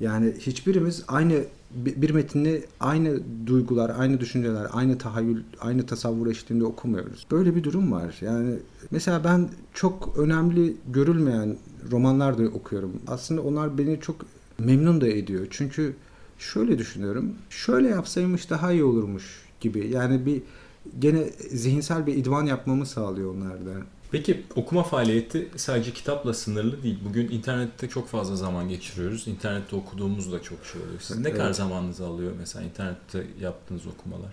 Yani 0.00 0.34
hiçbirimiz 0.38 1.04
aynı 1.08 1.44
bir 1.74 2.10
metni 2.10 2.62
aynı 2.80 3.20
duygular, 3.46 3.92
aynı 3.98 4.20
düşünceler, 4.20 4.66
aynı 4.72 4.98
tahayyül, 4.98 5.42
aynı 5.60 5.86
tasavvur 5.86 6.26
eşliğinde 6.26 6.64
okumuyoruz. 6.64 7.26
Böyle 7.30 7.56
bir 7.56 7.64
durum 7.64 7.92
var. 7.92 8.18
Yani 8.20 8.54
mesela 8.90 9.24
ben 9.24 9.48
çok 9.74 10.18
önemli 10.18 10.76
görülmeyen 10.88 11.56
romanlar 11.90 12.38
da 12.38 12.42
okuyorum. 12.42 12.92
Aslında 13.06 13.42
onlar 13.42 13.78
beni 13.78 14.00
çok 14.00 14.16
memnun 14.58 15.00
da 15.00 15.08
ediyor. 15.08 15.46
Çünkü 15.50 15.94
şöyle 16.38 16.78
düşünüyorum. 16.78 17.34
Şöyle 17.50 17.88
yapsaymış 17.88 18.50
daha 18.50 18.72
iyi 18.72 18.84
olurmuş 18.84 19.51
gibi. 19.62 19.90
Yani 19.92 20.26
bir 20.26 20.42
gene 20.98 21.24
zihinsel 21.50 22.06
bir 22.06 22.16
idman 22.16 22.46
yapmamı 22.46 22.86
sağlıyor 22.86 23.34
onlarda. 23.34 23.70
Peki 24.10 24.42
okuma 24.56 24.82
faaliyeti 24.82 25.48
sadece 25.56 25.92
kitapla 25.92 26.34
sınırlı 26.34 26.82
değil. 26.82 26.98
Bugün 27.08 27.28
internette 27.30 27.88
çok 27.88 28.08
fazla 28.08 28.36
zaman 28.36 28.68
geçiriyoruz. 28.68 29.28
İnternette 29.28 29.76
okuduğumuz 29.76 30.32
da 30.32 30.42
çok 30.42 30.58
şey 30.72 30.82
oluyor. 30.82 31.00
Siz 31.00 31.18
ne 31.18 31.32
kadar 31.32 31.44
Evet. 31.46 31.56
zamanınızı 31.56 32.06
alıyor 32.06 32.32
mesela 32.38 32.64
internette 32.64 33.26
yaptığınız 33.40 33.82
okumalar? 33.86 34.32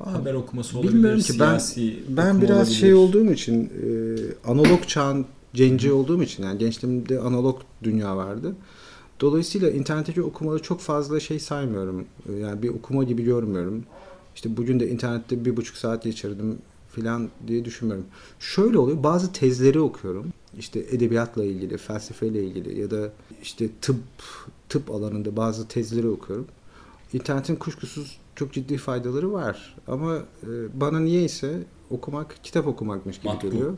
Aa, 0.00 0.12
Haber 0.12 0.34
okuması 0.34 0.78
olabilir, 0.78 0.94
Bilmiyorum 0.94 1.20
ki 1.20 1.40
ben 1.40 1.60
ben 2.08 2.42
biraz 2.42 2.56
olabilir. 2.58 2.74
şey 2.74 2.94
olduğum 2.94 3.32
için 3.32 3.64
e, 3.64 4.50
analog 4.50 4.86
çağın 4.86 5.26
genci 5.54 5.92
olduğum 5.92 6.22
için 6.22 6.42
yani 6.42 6.58
gençliğimde 6.58 7.20
analog 7.20 7.60
dünya 7.82 8.16
vardı. 8.16 8.54
Dolayısıyla 9.20 9.70
internetteki 9.70 10.22
okumaları 10.22 10.62
çok 10.62 10.80
fazla 10.80 11.20
şey 11.20 11.38
saymıyorum. 11.38 12.04
E, 12.28 12.32
Yani 12.32 12.62
bir 12.62 12.68
okuma 12.68 13.04
gibi 13.04 13.24
görmüyorum. 13.24 13.84
İşte 14.34 14.56
bugün 14.56 14.80
de 14.80 14.88
internette 14.88 15.44
bir 15.44 15.56
buçuk 15.56 15.76
saat 15.76 16.02
geçirdim 16.02 16.58
filan 16.90 17.28
diye 17.46 17.64
düşünmüyorum. 17.64 18.06
Şöyle 18.40 18.78
oluyor 18.78 19.02
bazı 19.02 19.32
tezleri 19.32 19.80
okuyorum. 19.80 20.26
İşte 20.58 20.80
edebiyatla 20.90 21.44
ilgili, 21.44 21.76
felsefeyle 21.76 22.44
ilgili 22.44 22.80
ya 22.80 22.90
da 22.90 23.12
işte 23.42 23.68
tıp 23.82 23.96
tıp 24.68 24.90
alanında 24.90 25.36
bazı 25.36 25.68
tezleri 25.68 26.08
okuyorum. 26.08 26.46
İnternetin 27.12 27.56
kuşkusuz 27.56 28.18
çok 28.36 28.52
ciddi 28.52 28.76
faydaları 28.76 29.32
var. 29.32 29.76
Ama 29.86 30.16
e, 30.16 30.80
bana 30.80 31.00
niyeyse 31.00 31.62
okumak 31.90 32.36
kitap 32.42 32.66
okumakmış 32.66 33.20
gibi 33.20 33.38
geliyor. 33.42 33.72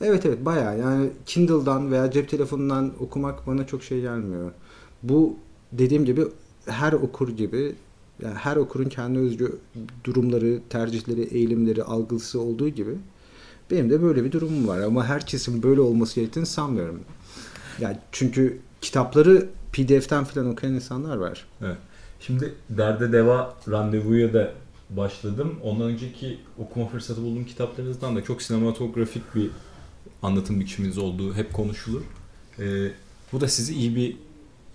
Evet 0.00 0.26
evet 0.26 0.44
bayağı 0.44 0.78
yani 0.78 1.10
Kindle'dan 1.26 1.90
veya 1.92 2.10
cep 2.10 2.28
telefonundan 2.28 2.92
okumak 3.00 3.46
bana 3.46 3.66
çok 3.66 3.82
şey 3.82 4.00
gelmiyor. 4.00 4.52
Bu 5.04 5.36
dediğim 5.72 6.04
gibi 6.04 6.24
her 6.66 6.92
okur 6.92 7.28
gibi 7.28 7.74
yani 8.22 8.34
her 8.34 8.56
okurun 8.56 8.88
kendi 8.88 9.18
özgü 9.18 9.58
durumları, 10.04 10.60
tercihleri, 10.70 11.22
eğilimleri, 11.22 11.82
algısı 11.82 12.40
olduğu 12.40 12.68
gibi 12.68 12.94
benim 13.70 13.90
de 13.90 14.02
böyle 14.02 14.24
bir 14.24 14.32
durumum 14.32 14.68
var 14.68 14.80
ama 14.80 15.06
herkesin 15.06 15.62
böyle 15.62 15.80
olması 15.80 16.14
gerektiğini 16.14 16.46
sanmıyorum. 16.46 17.00
Yani 17.80 17.96
çünkü 18.12 18.58
kitapları 18.80 19.48
PDF'ten 19.72 20.24
falan 20.24 20.52
okuyan 20.52 20.74
insanlar 20.74 21.16
var. 21.16 21.46
Evet. 21.62 21.76
Şimdi 22.20 22.54
Derde 22.70 23.12
Deva 23.12 23.54
randevuya 23.70 24.32
da 24.34 24.52
başladım. 24.90 25.54
Ondan 25.62 25.86
önceki 25.86 26.38
okuma 26.58 26.88
fırsatı 26.88 27.22
bulduğum 27.22 27.44
kitaplarınızdan 27.44 28.16
da 28.16 28.24
çok 28.24 28.42
sinematografik 28.42 29.34
bir 29.34 29.50
anlatım 30.22 30.60
biçiminiz 30.60 30.98
olduğu 30.98 31.34
hep 31.34 31.52
konuşulur. 31.52 32.02
Ee, 32.58 32.90
bu 33.32 33.40
da 33.40 33.48
sizi 33.48 33.74
iyi 33.74 33.96
bir 33.96 34.16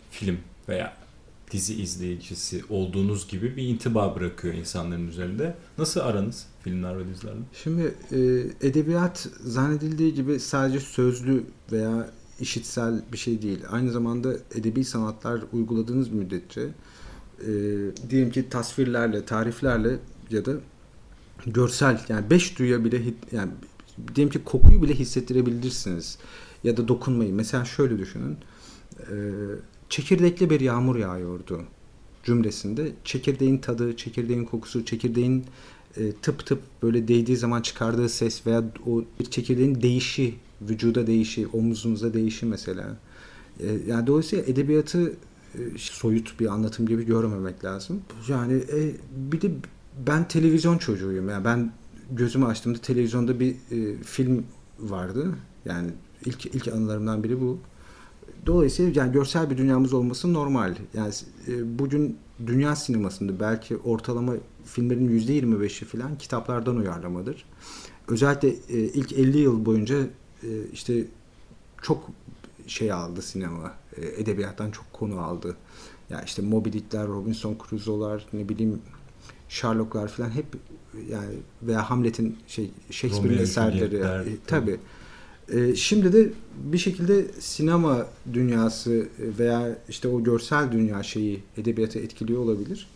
film 0.10 0.38
veya 0.70 0.94
dizi 1.52 1.82
izleyicisi 1.82 2.64
olduğunuz 2.70 3.28
gibi 3.28 3.58
bir 3.58 3.64
intiba 3.64 4.16
bırakıyor 4.16 4.54
insanların 4.54 5.08
üzerinde. 5.08 5.56
Nasıl 5.78 6.00
aranız 6.00 6.46
filmler 6.64 6.98
ve 6.98 7.08
dizilerle? 7.08 7.40
Şimdi 7.64 7.94
e, 8.12 8.18
edebiyat 8.68 9.30
zannedildiği 9.44 10.14
gibi 10.14 10.40
sadece 10.40 10.80
sözlü 10.80 11.44
veya 11.72 12.10
işitsel 12.40 13.02
bir 13.14 13.18
şey 13.18 13.42
değil. 13.42 13.60
Aynı 13.70 13.92
zamanda 13.92 14.34
edebi 14.56 14.84
sanatlar 14.84 15.42
uyguladığınız 15.54 16.10
müddetçe 16.10 16.62
e, 16.62 17.48
diyelim 18.10 18.32
ki 18.32 18.50
tasvirlerle, 18.50 19.26
tariflerle 19.26 20.00
ya 20.30 20.46
da 20.46 20.52
görsel 21.48 22.02
yani 22.10 22.30
beş 22.30 22.60
duyuya 22.60 22.86
bile 22.86 23.02
yani 23.32 23.52
diyelim 24.16 24.34
ki 24.34 24.44
kokuyu 24.44 24.82
bile 24.84 24.94
hissettirebilirsiniz 24.94 26.18
ya 26.64 26.78
da 26.78 26.88
dokunmayı. 26.88 27.34
Mesela 27.34 27.66
şöyle 27.66 28.00
düşünün. 28.00 28.38
E, 29.00 29.16
çekirdekli 29.90 30.50
bir 30.50 30.60
yağmur 30.60 30.96
yağıyordu 30.96 31.66
cümlesinde 32.24 32.92
çekirdeğin 33.04 33.58
tadı, 33.58 33.96
çekirdeğin 33.98 34.46
kokusu, 34.46 34.86
çekirdeğin 34.86 35.46
e, 35.98 36.12
tıp 36.12 36.46
tıp 36.46 36.60
böyle 36.84 37.08
değdiği 37.08 37.38
zaman 37.38 37.62
çıkardığı 37.62 38.10
ses 38.10 38.48
veya 38.48 38.64
o 38.88 39.04
bir 39.20 39.26
çekirdeğin 39.26 39.82
değişi, 39.82 40.36
vücuda 40.62 41.08
değişi, 41.08 41.48
omuzunuzda 41.48 42.14
değişi 42.14 42.46
mesela. 42.46 42.98
E, 43.60 43.68
yani 43.88 44.08
dolayısıyla 44.08 44.46
edebiyatı 44.46 45.14
e, 45.56 45.60
soyut 45.78 46.40
bir 46.40 46.48
anlatım 46.48 46.88
gibi 46.88 47.06
görmemek 47.06 47.66
lazım. 47.66 48.02
Yani 48.28 48.54
e, 48.54 48.92
bir 49.32 49.42
de 49.42 49.52
ben 50.08 50.28
televizyon 50.28 50.78
çocuğuyum. 50.78 51.30
Yani 51.30 51.46
ben 51.46 51.72
gözümü 52.12 52.46
açtığımda 52.46 52.78
televizyonda 52.78 53.40
bir 53.40 53.52
e, 53.52 54.04
film 54.04 54.44
vardı. 54.80 55.36
Yani 55.66 55.90
ilk 56.26 56.46
ilk 56.46 56.68
anılarımdan 56.68 57.24
biri 57.24 57.42
bu. 57.42 57.60
Dolayısıyla 58.46 59.04
yani 59.04 59.12
görsel 59.12 59.50
bir 59.50 59.58
dünyamız 59.58 59.94
olması 59.94 60.34
normal. 60.34 60.76
Yani 60.94 61.14
e, 61.48 61.80
bugün 61.80 62.18
dünya 62.48 62.76
sinemasında 62.76 63.40
belki 63.40 63.78
ortalama 63.78 64.34
filmlerin 64.66 65.20
%25'i 65.20 65.86
falan 65.86 66.18
kitaplardan 66.18 66.78
uyarlamadır. 66.78 67.46
Özellikle 68.08 68.48
e, 68.50 68.78
ilk 68.80 69.14
50 69.14 69.38
yıl 69.38 69.66
boyunca 69.66 69.98
e, 70.44 70.50
işte 70.74 71.06
çok 71.82 72.10
şey 72.68 72.92
aldı 72.92 73.22
sinema. 73.22 73.74
E, 73.98 74.22
edebiyattan 74.22 74.72
çok 74.72 74.94
konu 74.94 75.20
aldı. 75.20 75.56
Ya 76.10 76.22
işte 76.22 76.42
Moby 76.42 76.70
Dick'ler, 76.70 77.08
Robinson 77.08 77.58
Crusoe'lar, 77.70 78.26
ne 78.34 78.50
bileyim 78.50 78.82
Sherlock'lar 79.50 80.08
falan 80.08 80.30
hep 80.30 80.46
yani 81.10 81.36
veya 81.62 81.90
Hamlet'in 81.90 82.38
şey 82.48 82.72
Shakespeare'in 82.92 83.38
eserleri. 83.38 83.96
E, 84.30 84.38
tabii. 84.48 84.80
E, 85.54 85.76
şimdi 85.76 86.14
de 86.14 86.30
bir 86.64 86.78
şekilde 86.78 87.26
sinema 87.40 88.06
dünyası 88.34 89.08
veya 89.20 89.78
işte 89.90 90.08
o 90.08 90.24
görsel 90.24 90.72
dünya 90.72 91.04
şeyi 91.04 91.44
edebiyatı 91.58 92.00
etkiliyor 92.00 92.40
olabilir. 92.40 92.88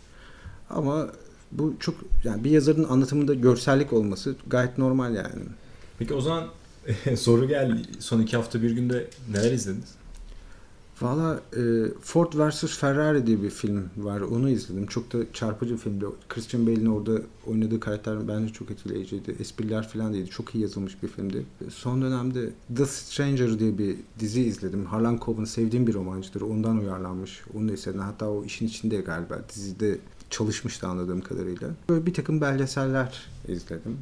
Ama 0.70 1.08
bu 1.52 1.74
çok 1.80 1.94
yani 2.24 2.44
bir 2.44 2.50
yazarın 2.50 2.84
anlatımında 2.84 3.34
görsellik 3.34 3.92
olması 3.92 4.36
gayet 4.46 4.78
normal 4.78 5.14
yani. 5.14 5.42
Peki 5.98 6.14
o 6.14 6.20
zaman 6.20 6.48
soru 7.16 7.48
geldi. 7.48 7.82
Son 7.98 8.20
iki 8.20 8.36
hafta 8.36 8.62
bir 8.62 8.70
günde 8.70 9.06
neler 9.30 9.52
izlediniz? 9.52 9.94
Valla 11.02 11.40
e, 11.56 11.62
Ford 12.00 12.32
vs 12.34 12.78
Ferrari 12.78 13.26
diye 13.26 13.42
bir 13.42 13.50
film 13.50 13.84
var. 13.96 14.20
Onu 14.20 14.50
izledim. 14.50 14.86
Çok 14.86 15.12
da 15.12 15.18
çarpıcı 15.32 15.72
bir 15.72 15.78
filmdi. 15.78 16.04
Christian 16.28 16.66
Bale'in 16.66 16.86
orada 16.86 17.22
oynadığı 17.46 17.80
karakter 17.80 18.28
bence 18.28 18.52
çok 18.52 18.70
etkileyiciydi. 18.70 19.36
Espriler 19.40 19.88
falan 19.88 20.14
değildi. 20.14 20.30
Çok 20.30 20.54
iyi 20.54 20.62
yazılmış 20.62 21.02
bir 21.02 21.08
filmdi. 21.08 21.46
Son 21.70 22.02
dönemde 22.02 22.50
The 22.76 22.86
Stranger 22.86 23.58
diye 23.58 23.78
bir 23.78 23.96
dizi 24.18 24.42
izledim. 24.42 24.86
Harlan 24.86 25.20
Coben 25.24 25.44
sevdiğim 25.44 25.86
bir 25.86 25.94
romancıdır. 25.94 26.40
Ondan 26.40 26.78
uyarlanmış. 26.78 27.42
Onu 27.54 27.68
da 27.68 27.72
izledim. 27.72 28.00
Hatta 28.00 28.30
o 28.30 28.44
işin 28.44 28.66
içinde 28.66 28.96
galiba. 29.00 29.40
Dizide 29.54 29.98
çalışmıştı 30.30 30.86
anladığım 30.86 31.20
kadarıyla. 31.20 31.68
Böyle 31.88 32.06
bir 32.06 32.14
takım 32.14 32.40
belgeseller 32.40 33.26
izledim. 33.48 33.98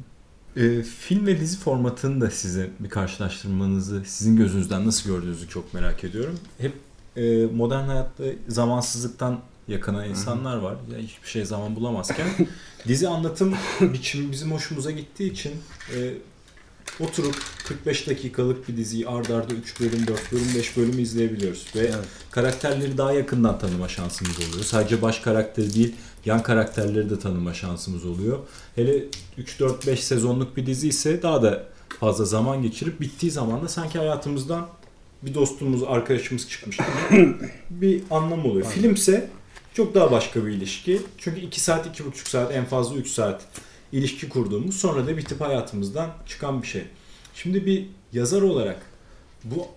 E, 0.57 0.83
film 0.83 1.25
ve 1.25 1.39
dizi 1.39 1.57
formatını 1.57 2.21
da 2.21 2.31
size 2.31 2.69
bir 2.79 2.89
karşılaştırmanızı, 2.89 4.01
sizin 4.05 4.35
gözünüzden 4.35 4.87
nasıl 4.87 5.09
gördüğünüzü 5.09 5.49
çok 5.49 5.73
merak 5.73 6.03
ediyorum. 6.03 6.39
Hep 6.57 6.73
e, 7.15 7.45
modern 7.45 7.85
hayatta 7.87 8.23
zamansızlıktan 8.47 9.39
yakına 9.67 10.05
insanlar 10.05 10.57
var. 10.57 10.75
Ya 10.91 10.97
hiçbir 10.99 11.29
şey 11.29 11.45
zaman 11.45 11.75
bulamazken 11.75 12.27
dizi 12.87 13.07
anlatım 13.07 13.55
biçimi 13.81 14.31
bizim 14.31 14.51
hoşumuza 14.51 14.91
gittiği 14.91 15.31
için 15.31 15.51
e, 15.95 16.13
oturup 16.99 17.35
45 17.67 18.07
dakikalık 18.07 18.67
bir 18.67 18.77
diziyi 18.77 19.07
ard 19.07 19.29
arda 19.29 19.53
3 19.53 19.79
bölüm, 19.79 20.07
4 20.07 20.31
bölüm, 20.31 20.47
5 20.55 20.77
bölüm 20.77 20.99
izleyebiliyoruz. 20.99 21.67
Ve 21.75 21.79
Evet. 21.79 21.95
karakterleri 22.31 22.97
daha 22.97 23.13
yakından 23.13 23.59
tanıma 23.59 23.87
şansımız 23.87 24.37
oluyor. 24.37 24.63
Sadece 24.63 25.01
baş 25.01 25.19
karakteri 25.19 25.73
değil, 25.73 25.95
yan 26.25 26.43
karakterleri 26.43 27.09
de 27.09 27.19
tanıma 27.19 27.53
şansımız 27.53 28.05
oluyor. 28.05 28.39
Hele 28.75 29.05
3-4-5 29.37 29.95
sezonluk 29.95 30.57
bir 30.57 30.65
dizi 30.65 30.87
ise 30.87 31.21
daha 31.21 31.43
da 31.43 31.63
fazla 31.99 32.25
zaman 32.25 32.61
geçirip 32.61 33.01
bittiği 33.01 33.31
zaman 33.31 33.61
da 33.61 33.67
sanki 33.67 33.97
hayatımızdan 33.97 34.67
bir 35.21 35.33
dostumuz, 35.33 35.83
arkadaşımız 35.83 36.49
çıkmış 36.49 36.77
gibi 36.77 37.35
bir 37.69 38.03
anlam 38.11 38.45
oluyor. 38.45 38.65
Aynen. 38.65 38.81
Filmse 38.81 39.29
çok 39.73 39.95
daha 39.95 40.11
başka 40.11 40.45
bir 40.45 40.51
ilişki. 40.51 41.01
Çünkü 41.17 41.41
2 41.41 41.61
saat, 41.61 41.99
2,5 41.99 42.29
saat, 42.29 42.55
en 42.55 42.65
fazla 42.65 42.95
3 42.95 43.07
saat 43.07 43.45
ilişki 43.91 44.29
kurduğumuz 44.29 44.75
sonra 44.75 45.07
da 45.07 45.17
bitip 45.17 45.41
hayatımızdan 45.41 46.09
çıkan 46.27 46.61
bir 46.61 46.67
şey. 46.67 46.83
Şimdi 47.35 47.65
bir 47.65 47.85
yazar 48.13 48.41
olarak 48.41 48.81
bu 49.43 49.67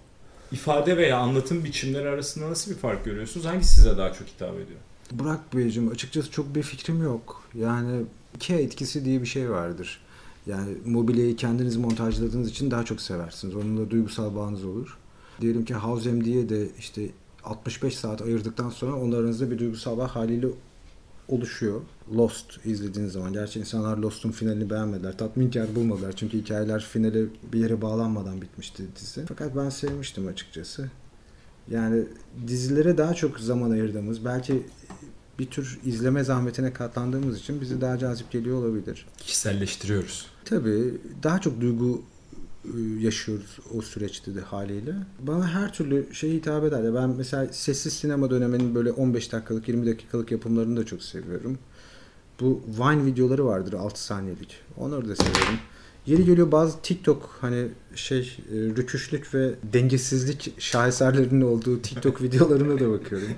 ifade 0.52 0.96
veya 0.96 1.18
anlatım 1.18 1.64
biçimleri 1.64 2.08
arasında 2.08 2.50
nasıl 2.50 2.70
bir 2.70 2.76
fark 2.76 3.04
görüyorsunuz? 3.04 3.46
Hangisi 3.46 3.74
size 3.74 3.96
daha 3.96 4.12
çok 4.12 4.28
hitap 4.28 4.54
ediyor? 4.54 4.80
Burak 5.12 5.56
Beyciğim 5.56 5.90
açıkçası 5.90 6.30
çok 6.30 6.54
bir 6.54 6.62
fikrim 6.62 7.02
yok. 7.02 7.42
Yani 7.54 8.02
Ikea 8.36 8.58
etkisi 8.58 9.04
diye 9.04 9.20
bir 9.20 9.26
şey 9.26 9.50
vardır. 9.50 10.00
Yani 10.46 10.68
mobilyayı 10.86 11.36
kendiniz 11.36 11.76
montajladığınız 11.76 12.50
için 12.50 12.70
daha 12.70 12.84
çok 12.84 13.00
seversiniz. 13.00 13.56
Onunla 13.56 13.90
duygusal 13.90 14.36
bağınız 14.36 14.64
olur. 14.64 14.98
Diyelim 15.40 15.64
ki 15.64 15.74
House 15.74 16.12
MD'ye 16.12 16.48
de 16.48 16.68
işte 16.78 17.08
65 17.44 17.96
saat 17.96 18.22
ayırdıktan 18.22 18.70
sonra 18.70 18.96
onlarınızda 18.96 19.50
bir 19.50 19.58
duygusal 19.58 19.98
bağ 19.98 20.06
haliyle 20.06 20.46
oluşuyor. 21.28 21.80
Lost 22.16 22.66
izlediğiniz 22.66 23.12
zaman. 23.12 23.32
Gerçi 23.32 23.60
insanlar 23.60 23.96
Lost'un 23.96 24.30
finalini 24.30 24.70
beğenmediler. 24.70 25.18
Tatminkar 25.18 25.74
bulmadılar. 25.74 26.12
Çünkü 26.16 26.38
hikayeler 26.38 26.82
finale 26.82 27.24
bir 27.52 27.60
yere 27.60 27.82
bağlanmadan 27.82 28.42
bitmişti 28.42 28.84
dizi. 28.96 29.26
Fakat 29.28 29.56
ben 29.56 29.68
sevmiştim 29.68 30.26
açıkçası. 30.26 30.90
Yani 31.70 32.04
dizilere 32.46 32.98
daha 32.98 33.14
çok 33.14 33.40
zaman 33.40 33.70
ayırdığımız, 33.70 34.24
belki 34.24 34.62
bir 35.38 35.46
tür 35.46 35.78
izleme 35.84 36.24
zahmetine 36.24 36.72
katlandığımız 36.72 37.38
için 37.38 37.60
bizi 37.60 37.80
daha 37.80 37.98
cazip 37.98 38.30
geliyor 38.30 38.58
olabilir. 38.58 39.06
Kişiselleştiriyoruz. 39.18 40.26
Tabii 40.44 40.94
daha 41.22 41.40
çok 41.40 41.60
duygu 41.60 42.02
e, 42.64 42.80
yaşıyoruz 43.00 43.58
o 43.74 43.82
süreçte 43.82 44.34
de 44.34 44.40
haliyle. 44.40 44.94
Bana 45.20 45.48
her 45.48 45.72
türlü 45.72 46.14
şey 46.14 46.32
hitap 46.32 46.64
eder. 46.64 46.82
Ya 46.82 46.94
Ben 46.94 47.08
mesela 47.10 47.52
sessiz 47.52 47.92
sinema 47.92 48.30
döneminin 48.30 48.74
böyle 48.74 48.92
15 48.92 49.32
dakikalık 49.32 49.68
20 49.68 49.86
dakikalık 49.86 50.30
yapımlarını 50.30 50.76
da 50.76 50.86
çok 50.86 51.02
seviyorum. 51.02 51.58
Bu 52.40 52.62
Vine 52.78 53.04
videoları 53.04 53.46
vardır 53.46 53.72
6 53.72 54.04
saniyelik. 54.04 54.56
Onları 54.76 55.08
da 55.08 55.16
seviyorum. 55.16 55.58
Yeri 56.06 56.24
geliyor 56.24 56.52
bazı 56.52 56.80
TikTok 56.82 57.38
hani 57.40 57.68
şey 57.94 58.20
e, 58.20 58.54
rüküşlük 58.54 59.34
ve 59.34 59.54
dengesizlik 59.72 60.60
şaheserlerinin 60.60 61.40
olduğu 61.40 61.82
TikTok 61.82 62.22
videolarına 62.22 62.80
da 62.80 62.90
bakıyorum. 62.90 63.28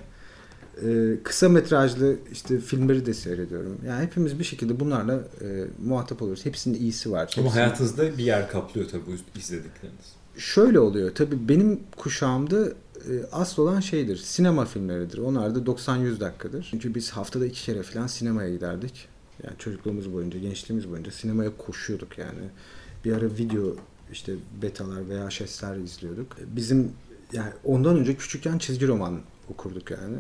E, 0.87 1.17
kısa 1.23 1.49
metrajlı 1.49 2.17
işte 2.33 2.59
filmleri 2.61 3.07
de 3.07 3.15
seyrediyorum. 3.15 3.79
Yani 3.87 4.03
hepimiz 4.05 4.39
bir 4.39 4.45
şekilde 4.45 4.81
bunlarla 4.81 5.15
e, 5.15 5.65
muhatap 5.85 6.23
oluyoruz. 6.23 6.45
Hepsinin 6.47 6.79
iyisi 6.81 7.11
var. 7.13 7.19
Ama 7.21 7.47
Hepsinin- 7.47 7.51
hayatınızda 7.51 8.19
bir 8.19 8.25
yer 8.25 8.51
kaplıyor 8.51 8.89
tabii 8.89 9.03
bu 9.07 9.39
izledikleriniz. 9.39 10.19
Şöyle 10.37 10.81
oluyor. 10.81 11.15
Tabii 11.15 11.49
benim 11.49 11.81
kuşağımda 11.97 12.67
e, 12.69 13.13
asıl 13.33 13.63
olan 13.63 13.81
şeydir. 13.81 14.17
Sinema 14.17 14.65
filmleridir. 14.65 15.19
Onlar 15.19 15.55
da 15.55 15.59
90-100 15.59 16.21
dakikadır. 16.21 16.69
Çünkü 16.71 16.95
biz 16.95 17.11
haftada 17.11 17.47
iki 17.47 17.63
kere 17.65 17.83
falan 17.83 18.07
sinemaya 18.07 18.51
giderdik. 18.51 19.09
Yani 19.43 19.59
çocukluğumuz 19.59 20.13
boyunca, 20.13 20.39
gençliğimiz 20.39 20.91
boyunca 20.91 21.11
sinemaya 21.11 21.57
koşuyorduk 21.57 22.19
yani. 22.19 22.49
Bir 23.05 23.13
ara 23.13 23.27
video 23.27 23.77
işte 24.13 24.35
betalar 24.63 25.09
veya 25.09 25.29
VHS'ler 25.29 25.77
izliyorduk. 25.77 26.37
Bizim 26.47 26.93
yani 27.33 27.53
ondan 27.65 27.97
önce 27.97 28.17
küçükken 28.17 28.59
çizgi 28.59 28.89
roman 28.89 29.21
okurduk 29.51 29.91
yani. 29.91 30.17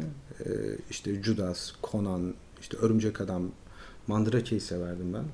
E, 0.46 0.50
işte 0.90 1.22
Judas, 1.22 1.72
Conan, 1.90 2.34
işte 2.60 2.76
Örümcek 2.76 3.20
Adam, 3.20 3.42
Mandraka'yı 4.06 4.60
severdim 4.60 5.14
ben. 5.14 5.24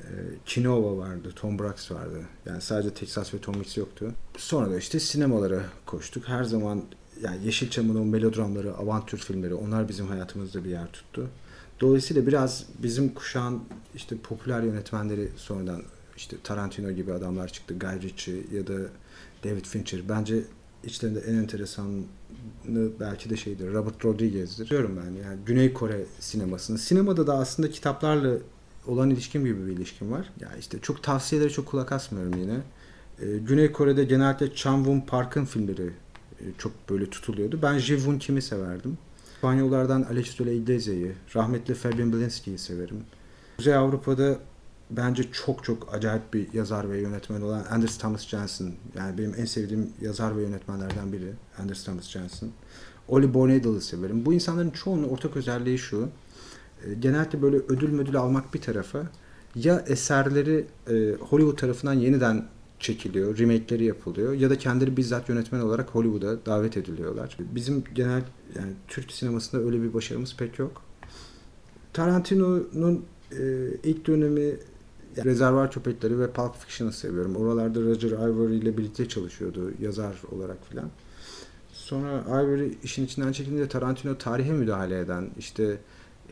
E, 0.00 0.08
Kinova 0.46 0.96
vardı, 0.96 1.32
Tom 1.36 1.58
Brax 1.58 1.90
vardı. 1.90 2.20
Yani 2.46 2.60
sadece 2.60 2.94
Texas 2.94 3.34
ve 3.34 3.38
Tom 3.38 3.58
Mix 3.58 3.76
yoktu. 3.76 4.12
Sonra 4.36 4.70
da 4.70 4.78
işte 4.78 5.00
sinemalara 5.00 5.62
koştuk. 5.86 6.28
Her 6.28 6.44
zaman 6.44 6.82
yani 7.22 7.44
Yeşilçam'ın 7.44 7.94
o 7.94 8.04
melodramları, 8.04 8.74
avantür 8.74 9.18
filmleri 9.18 9.54
onlar 9.54 9.88
bizim 9.88 10.06
hayatımızda 10.06 10.64
bir 10.64 10.70
yer 10.70 10.92
tuttu. 10.92 11.28
Dolayısıyla 11.80 12.26
biraz 12.26 12.66
bizim 12.82 13.14
kuşağın 13.14 13.60
işte 13.94 14.16
popüler 14.16 14.62
yönetmenleri 14.62 15.28
sonradan 15.36 15.82
işte 16.16 16.36
Tarantino 16.44 16.90
gibi 16.90 17.12
adamlar 17.12 17.48
çıktı. 17.48 17.78
Guy 17.78 18.02
Ritchie 18.02 18.34
ya 18.52 18.66
da 18.66 18.78
David 19.44 19.64
Fincher. 19.64 20.08
Bence 20.08 20.42
içlerinde 20.84 21.20
en 21.20 21.34
enteresanı 21.34 22.02
belki 23.00 23.30
de 23.30 23.36
şeydir. 23.36 23.72
Robert 23.72 24.04
Rodriguez'dir. 24.04 24.70
Diyorum 24.70 25.00
ben 25.04 25.28
yani 25.28 25.38
Güney 25.46 25.72
Kore 25.72 26.04
sinemasını. 26.20 26.78
Sinemada 26.78 27.26
da 27.26 27.38
aslında 27.38 27.70
kitaplarla 27.70 28.34
olan 28.86 29.10
ilişkim 29.10 29.44
gibi 29.44 29.66
bir 29.66 29.72
ilişkim 29.72 30.12
var. 30.12 30.30
Ya 30.40 30.48
işte 30.58 30.78
çok 30.82 31.02
tavsiyelere 31.02 31.50
çok 31.50 31.66
kulak 31.66 31.92
asmıyorum 31.92 32.38
yine. 32.38 32.60
Ee, 33.22 33.38
Güney 33.38 33.72
Kore'de 33.72 34.04
genelde 34.04 34.54
Chan 34.54 34.76
Woon 34.76 35.00
Park'ın 35.00 35.44
filmleri 35.44 35.90
e, 36.40 36.44
çok 36.58 36.72
böyle 36.90 37.10
tutuluyordu. 37.10 37.58
Ben 37.62 37.78
Ji 37.78 37.96
Woon 37.96 38.18
Kim'i 38.18 38.42
severdim. 38.42 38.98
İspanyollardan 39.38 40.02
Alex 40.02 40.38
de 40.38 41.12
rahmetli 41.34 41.74
Fabian 41.74 42.12
Bilinski'yi 42.12 42.58
severim. 42.58 42.96
Kuzey 43.56 43.74
Avrupa'da 43.74 44.38
bence 44.90 45.32
çok 45.32 45.64
çok 45.64 45.94
acayip 45.94 46.34
bir 46.34 46.52
yazar 46.52 46.90
ve 46.90 47.00
yönetmen 47.00 47.40
olan 47.40 47.64
Anders 47.70 47.98
Thomas 47.98 48.28
Jensen. 48.28 48.72
Yani 48.96 49.18
benim 49.18 49.34
en 49.38 49.44
sevdiğim 49.44 49.92
yazar 50.00 50.36
ve 50.36 50.42
yönetmenlerden 50.42 51.12
biri 51.12 51.32
Anders 51.58 51.84
Thomas 51.84 52.08
Jensen. 52.08 52.48
Oli 53.08 53.34
Bornedal'ı 53.34 53.80
severim. 53.80 54.26
Bu 54.26 54.32
insanların 54.34 54.70
çoğunun 54.70 55.08
ortak 55.08 55.36
özelliği 55.36 55.78
şu. 55.78 56.08
E, 56.86 56.94
Genelde 56.94 57.42
böyle 57.42 57.56
ödül 57.56 57.90
müdül 57.90 58.16
almak 58.16 58.54
bir 58.54 58.60
tarafa 58.60 59.02
ya 59.54 59.84
eserleri 59.86 60.66
e, 60.90 61.12
Hollywood 61.12 61.56
tarafından 61.56 61.94
yeniden 61.94 62.44
çekiliyor, 62.80 63.38
remake'leri 63.38 63.84
yapılıyor 63.84 64.32
ya 64.32 64.50
da 64.50 64.58
kendileri 64.58 64.96
bizzat 64.96 65.28
yönetmen 65.28 65.60
olarak 65.60 65.88
Hollywood'a 65.88 66.46
davet 66.46 66.76
ediliyorlar. 66.76 67.36
Bizim 67.54 67.84
genel 67.94 68.22
yani 68.56 68.72
Türk 68.88 69.12
sinemasında 69.12 69.62
öyle 69.62 69.82
bir 69.82 69.94
başarımız 69.94 70.36
pek 70.36 70.58
yok. 70.58 70.82
Tarantino'nun 71.92 73.04
e, 73.32 73.68
ilk 73.84 74.06
dönemi 74.06 74.56
yani 75.16 75.24
Rezervuar 75.24 75.70
Köpekleri 75.70 76.20
ve 76.20 76.30
Pulp 76.30 76.56
Fiction'ı 76.56 76.92
seviyorum. 76.92 77.36
Oralarda 77.36 77.80
Roger 77.80 78.10
Ivory 78.10 78.56
ile 78.56 78.78
birlikte 78.78 79.08
çalışıyordu 79.08 79.72
yazar 79.80 80.22
olarak 80.32 80.66
filan. 80.68 80.90
Sonra 81.72 82.24
Ivory 82.28 82.72
işin 82.82 83.04
içinden 83.04 83.32
çekilince 83.32 83.68
Tarantino 83.68 84.18
tarihe 84.18 84.52
müdahale 84.52 85.00
eden, 85.00 85.30
işte 85.38 85.78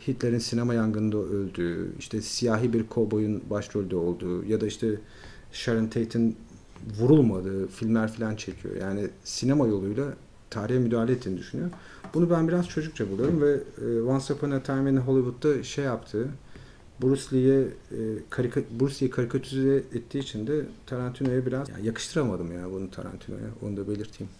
Hitler'in 0.08 0.38
sinema 0.38 0.74
yangında 0.74 1.18
öldüğü, 1.18 1.92
işte 1.98 2.20
siyahi 2.20 2.72
bir 2.72 2.86
kovboyun 2.86 3.42
başrolde 3.50 3.96
olduğu 3.96 4.44
ya 4.44 4.60
da 4.60 4.66
işte 4.66 5.00
Sharon 5.56 5.86
Tate'in 5.86 6.36
vurulmadığı 6.98 7.66
filmler 7.66 8.12
falan 8.12 8.36
çekiyor. 8.36 8.76
Yani 8.76 9.08
sinema 9.24 9.66
yoluyla 9.66 10.04
tarihe 10.50 10.78
müdahale 10.78 11.12
ettiğini 11.12 11.38
düşünüyor. 11.38 11.70
Bunu 12.14 12.30
ben 12.30 12.48
biraz 12.48 12.68
çocukça 12.68 13.10
buluyorum 13.10 13.42
ve 13.42 13.60
e, 13.82 14.00
Once 14.00 14.34
Upon 14.34 14.50
a 14.50 14.62
Time 14.62 14.90
in 14.90 14.96
Hollywood'da 14.96 15.62
şey 15.62 15.84
yaptığı, 15.84 16.28
Bruce 17.02 17.22
Lee'ye 17.32 17.60
e, 17.60 17.98
karika, 18.30 18.60
Bruce 18.80 18.94
Lee'yi 18.94 19.10
karikatürize 19.10 19.76
ettiği 19.76 20.18
için 20.18 20.46
de 20.46 20.66
Tarantino'ya 20.86 21.46
biraz 21.46 21.68
ya 21.68 21.74
yakıştıramadım 21.82 22.52
ya 22.52 22.70
bunu 22.70 22.90
Tarantino'ya. 22.90 23.48
Onu 23.62 23.76
da 23.76 23.88
belirteyim. 23.88 24.32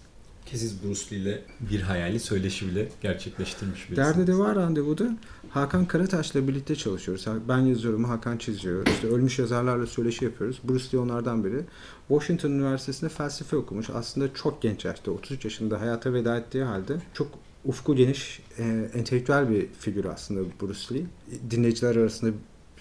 Ki 0.47 0.59
siz 0.59 0.85
Bruce 0.85 1.01
Lee 1.13 1.21
ile 1.21 1.43
bir 1.61 1.81
hayali 1.81 2.21
söyleşi 2.21 2.69
bile 2.69 2.89
gerçekleştirmiş 3.03 3.91
birisiniz. 3.91 3.99
Derdi 3.99 4.27
de 4.27 4.39
var 4.39 4.57
randevuda. 4.57 5.17
Hakan 5.51 5.87
Karataş'la 5.87 6.49
birlikte 6.49 6.77
çalışıyoruz. 6.77 7.27
Ben 7.49 7.59
yazıyorum, 7.59 8.05
Hakan 8.05 8.37
çiziyor. 8.37 8.87
İşte 8.87 9.07
ölmüş 9.07 9.39
yazarlarla 9.39 9.87
söyleşi 9.87 10.25
yapıyoruz. 10.25 10.61
Bruce 10.65 10.85
Lee 10.95 11.01
onlardan 11.01 11.45
biri. 11.45 11.65
Washington 12.09 12.51
Üniversitesi'nde 12.51 13.11
felsefe 13.11 13.57
okumuş. 13.57 13.91
Aslında 13.91 14.35
çok 14.35 14.63
genç 14.63 14.85
yaşta, 14.85 15.11
33 15.11 15.45
yaşında 15.45 15.81
hayata 15.81 16.13
veda 16.13 16.37
ettiği 16.37 16.65
halde 16.65 16.97
çok 17.15 17.29
ufku 17.65 17.97
geniş, 17.97 18.41
e, 18.59 18.91
entelektüel 18.95 19.51
bir 19.51 19.67
figür 19.81 20.05
aslında 20.05 20.41
Bruce 20.61 20.95
Lee. 20.95 21.05
Dinleyiciler 21.51 21.97
arasında 21.97 22.33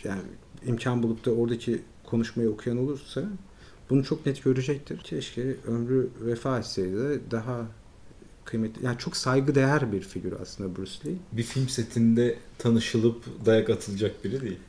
yani 0.04 0.22
imkan 0.66 1.04
bulup 1.04 1.26
da 1.26 1.32
oradaki 1.32 1.82
konuşmayı 2.04 2.50
okuyan 2.50 2.78
olursa 2.78 3.24
bunu 3.90 4.04
çok 4.04 4.26
net 4.26 4.44
görecektir. 4.44 4.98
Keşke 4.98 5.56
ömrü 5.68 6.10
vefa 6.22 6.60
etseydi 6.60 6.98
de 6.98 7.20
daha 7.32 7.66
kıymetli. 8.46 8.86
Yani 8.86 8.98
çok 8.98 9.18
saygıdeğer 9.18 9.92
bir 9.92 10.02
figür 10.02 10.34
aslında 10.42 10.76
Bruce 10.76 11.10
Lee. 11.10 11.16
Bir 11.32 11.44
film 11.44 11.70
setinde 11.70 12.38
tanışılıp 12.58 13.46
dayak 13.46 13.70
atılacak 13.70 14.24
biri 14.24 14.42
değil. 14.42 14.60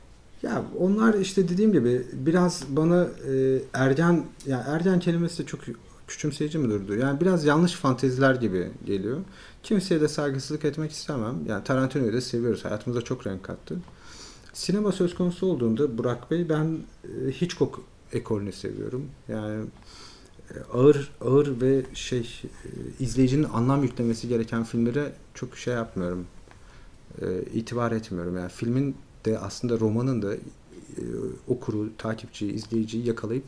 Ya 0.43 0.65
onlar 0.79 1.13
işte 1.13 1.49
dediğim 1.49 1.73
gibi 1.73 2.05
biraz 2.13 2.63
bana 2.69 3.07
e, 3.29 3.61
ergen 3.73 4.25
yani 4.45 4.63
ergen 4.67 4.99
kelimesi 4.99 5.43
de 5.43 5.45
çok 5.45 5.59
küçümseyici 6.07 6.57
mi 6.57 6.69
durdu? 6.69 6.95
Yani 6.95 7.21
biraz 7.21 7.45
yanlış 7.45 7.73
fanteziler 7.73 8.35
gibi 8.35 8.71
geliyor. 8.85 9.17
Kimseye 9.63 10.01
de 10.01 10.07
saygısızlık 10.07 10.65
etmek 10.65 10.91
istemem. 10.91 11.35
Yani 11.47 11.63
Tarantino'yu 11.63 12.13
da 12.13 12.21
seviyoruz. 12.21 12.65
Hayatımıza 12.65 13.01
çok 13.01 13.27
renk 13.27 13.43
kattı. 13.43 13.77
Sinema 14.53 14.91
söz 14.91 15.15
konusu 15.15 15.45
olduğunda 15.45 15.97
Burak 15.97 16.31
Bey 16.31 16.49
ben 16.49 16.77
e, 17.03 17.31
Hitchcock 17.31 17.79
ekolünü 18.13 18.51
seviyorum. 18.51 19.05
Yani 19.27 19.65
e, 20.51 20.55
ağır 20.73 21.11
ağır 21.21 21.61
ve 21.61 21.85
şey 21.93 22.41
e, 22.43 22.69
izleyicinin 23.03 23.47
anlam 23.53 23.83
yüklemesi 23.83 24.27
gereken 24.27 24.63
filmlere 24.63 25.11
çok 25.33 25.57
şey 25.57 25.73
yapmıyorum. 25.73 26.25
E, 27.21 27.41
itibar 27.53 27.91
etmiyorum. 27.91 28.37
Yani 28.37 28.49
filmin 28.49 28.95
de 29.25 29.39
aslında 29.39 29.79
romanın 29.79 30.21
da 30.21 30.35
e, 30.35 30.39
okuru, 31.47 31.89
takipçiyi, 31.97 32.51
izleyiciyi 32.51 33.07
yakalayıp 33.07 33.43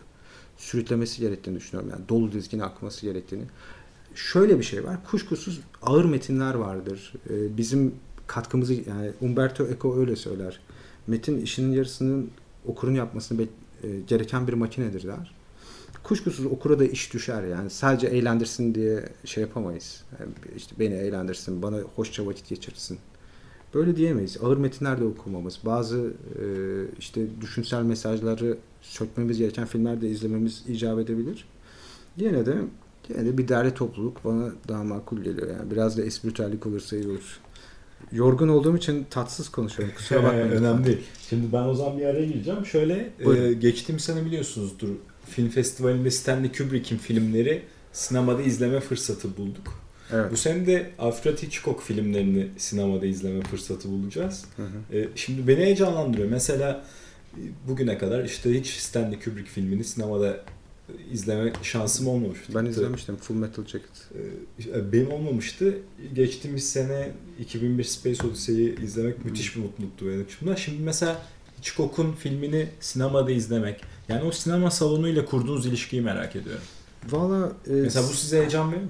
sürüklemesi 0.58 1.22
gerektiğini 1.22 1.56
düşünüyorum. 1.56 1.90
Yani 1.90 2.10
dolu 2.10 2.32
dizgine 2.32 2.64
akması 2.64 3.02
gerektiğini. 3.06 3.44
Şöyle 4.16 4.60
bir 4.60 4.64
şey 4.64 4.84
var. 4.84 4.98
Kuşkusuz 5.12 5.60
ağır 5.82 6.06
metinler 6.06 6.54
vardır. 6.54 7.14
E, 7.30 7.58
bizim 7.58 7.96
katkımızı 8.28 8.74
yani 8.74 9.12
Umberto 9.22 9.68
Eco 9.68 10.00
öyle 10.00 10.16
söyler. 10.16 10.60
Metin 11.08 11.42
işinin 11.42 11.72
yarısının 11.72 12.32
okurun 12.66 12.94
yapmasını 12.94 13.40
e, 13.84 14.00
gereken 14.08 14.48
bir 14.48 14.54
makinedir 14.54 15.08
der. 15.08 15.36
Kuşkusuz 16.04 16.46
okura 16.46 16.80
da 16.80 16.86
iş 16.86 17.14
düşer 17.14 17.44
yani. 17.44 17.70
Sadece 17.70 18.08
eğlendirsin 18.08 18.76
diye 18.76 19.10
şey 19.26 19.42
yapamayız. 19.42 20.04
Yani 20.20 20.32
işte 20.58 20.76
beni 20.80 20.94
eğlendirsin, 20.94 21.62
bana 21.62 21.78
hoşça 21.78 22.26
vakit 22.26 22.50
geçirsin. 22.50 23.00
Böyle 23.74 23.96
diyemeyiz. 23.96 24.38
Ağır 24.44 24.58
metinler 24.58 25.00
de 25.00 25.04
okumamız, 25.04 25.60
bazı 25.66 26.14
e, 26.42 26.44
işte 27.00 27.42
düşünsel 27.42 27.84
mesajları 27.84 28.58
sökmemiz 28.82 29.38
gereken 29.38 29.66
filmler 29.66 30.02
de 30.02 30.10
izlememiz 30.10 30.64
icap 30.68 31.00
edebilir. 31.00 31.46
Yine 32.18 32.46
de 32.46 32.58
yine 33.10 33.26
de 33.26 33.38
bir 33.38 33.48
derli 33.48 33.74
topluluk 33.74 34.26
bana 34.26 34.52
daha 34.68 34.84
makul 34.84 35.18
geliyor 35.18 35.48
yani. 35.48 35.72
Biraz 35.72 35.98
da 35.98 36.02
espritüellik 36.02 36.66
olursa 36.66 36.98
iyi 36.98 37.08
olur. 37.08 37.40
Yorgun 38.12 38.48
olduğum 38.48 38.78
için 38.78 39.06
tatsız 39.10 39.50
konuşuyorum. 39.50 39.96
Kusura 39.96 40.24
bakmayın. 40.24 40.52
Önemli 40.52 40.86
değil. 40.86 41.02
Şimdi 41.30 41.54
ben 41.54 41.64
o 41.64 41.74
zaman 41.74 41.98
bir 41.98 42.06
araya 42.06 42.26
gireceğim. 42.26 42.66
Şöyle 42.66 43.10
Buyurun. 43.26 43.50
e, 43.50 43.54
geçtiğim 43.54 44.00
sene 44.00 44.26
biliyorsunuzdur 44.26 44.90
film 45.30 45.50
festivalinde 45.50 46.12
Stanley 46.12 46.52
Kubrick'in 46.52 46.98
filmleri 46.98 47.62
sinemada 47.94 48.42
izleme 48.42 48.80
fırsatı 48.80 49.38
bulduk. 49.38 49.82
Evet. 50.14 50.32
Bu 50.32 50.38
sene 50.38 50.68
de 50.68 50.90
Alfred 51.00 51.38
Hitchcock 51.38 51.82
filmlerini 51.82 52.48
sinemada 52.58 53.06
izleme 53.06 53.42
fırsatı 53.42 53.90
bulacağız. 53.90 54.46
Hı 54.56 54.64
hı. 54.64 54.98
E, 54.98 55.08
şimdi 55.16 55.48
beni 55.48 55.60
heyecanlandırıyor. 55.60 56.30
Mesela 56.30 56.84
e, 57.34 57.42
bugüne 57.68 57.98
kadar 57.98 58.24
işte 58.24 58.60
hiç 58.60 58.68
Stanley 58.68 59.20
Kubrick 59.20 59.50
filmini 59.50 59.84
sinemada 59.84 60.38
izleme 61.12 61.54
şansım 61.64 62.08
olmamıştı. 62.08 62.54
Ben 62.56 62.66
izlemiştim 62.66 63.16
Full 63.16 63.36
Metal 63.36 63.66
Jacket. 63.66 64.10
E, 64.76 64.92
Benim 64.92 65.12
olmamıştı. 65.12 65.78
Geçtiğimiz 66.14 66.70
sene 66.70 67.12
2001 67.40 67.84
Space 67.84 68.28
Odyssey'i 68.28 68.82
izlemek 68.84 69.26
müthiş 69.26 69.56
bir 69.56 69.62
mutluluktu 69.62 70.06
benim 70.08 70.22
için. 70.22 70.56
Şimdi 70.56 70.84
mesela 70.84 71.22
Hitchcock'un 71.58 72.12
filmini 72.14 72.70
sinemada 72.80 73.32
izlemek. 73.32 73.82
Yani 74.10 74.24
o 74.24 74.32
sinema 74.32 74.72
salonuyla 74.72 75.26
kurduğunuz 75.26 75.66
ilişkiyi 75.66 76.02
merak 76.02 76.36
ediyorum. 76.36 76.64
Valla 77.10 77.52
e, 77.68 77.72
Mesela 77.74 78.08
bu 78.10 78.14
size 78.14 78.40
heyecan 78.40 78.72
verir 78.72 78.82
mi? 78.82 78.88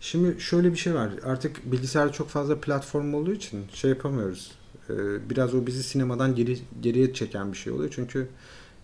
Şimdi 0.00 0.40
şöyle 0.40 0.72
bir 0.72 0.76
şey 0.76 0.94
var. 0.94 1.10
Artık 1.24 1.72
bilgisayarda 1.72 2.12
çok 2.12 2.28
fazla 2.28 2.60
platform 2.60 3.14
olduğu 3.14 3.32
için 3.32 3.64
şey 3.74 3.90
yapamıyoruz. 3.90 4.52
Ee, 4.90 4.94
biraz 5.30 5.54
o 5.54 5.66
bizi 5.66 5.82
sinemadan 5.82 6.34
geri 6.34 6.58
geriye 6.80 7.14
çeken 7.14 7.52
bir 7.52 7.56
şey 7.58 7.72
oluyor. 7.72 7.92
Çünkü 7.94 8.28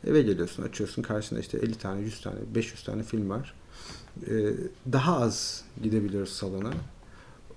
eve 0.06 0.22
geliyorsun, 0.22 0.62
açıyorsun 0.62 1.02
karşında 1.02 1.40
işte 1.40 1.58
50 1.58 1.74
tane, 1.74 2.00
100 2.00 2.20
tane, 2.20 2.37
500 2.54 2.84
tane 2.84 3.02
film 3.02 3.30
var. 3.30 3.54
Ee, 4.26 4.52
daha 4.92 5.20
az 5.20 5.64
gidebiliyoruz 5.82 6.32
salona. 6.32 6.70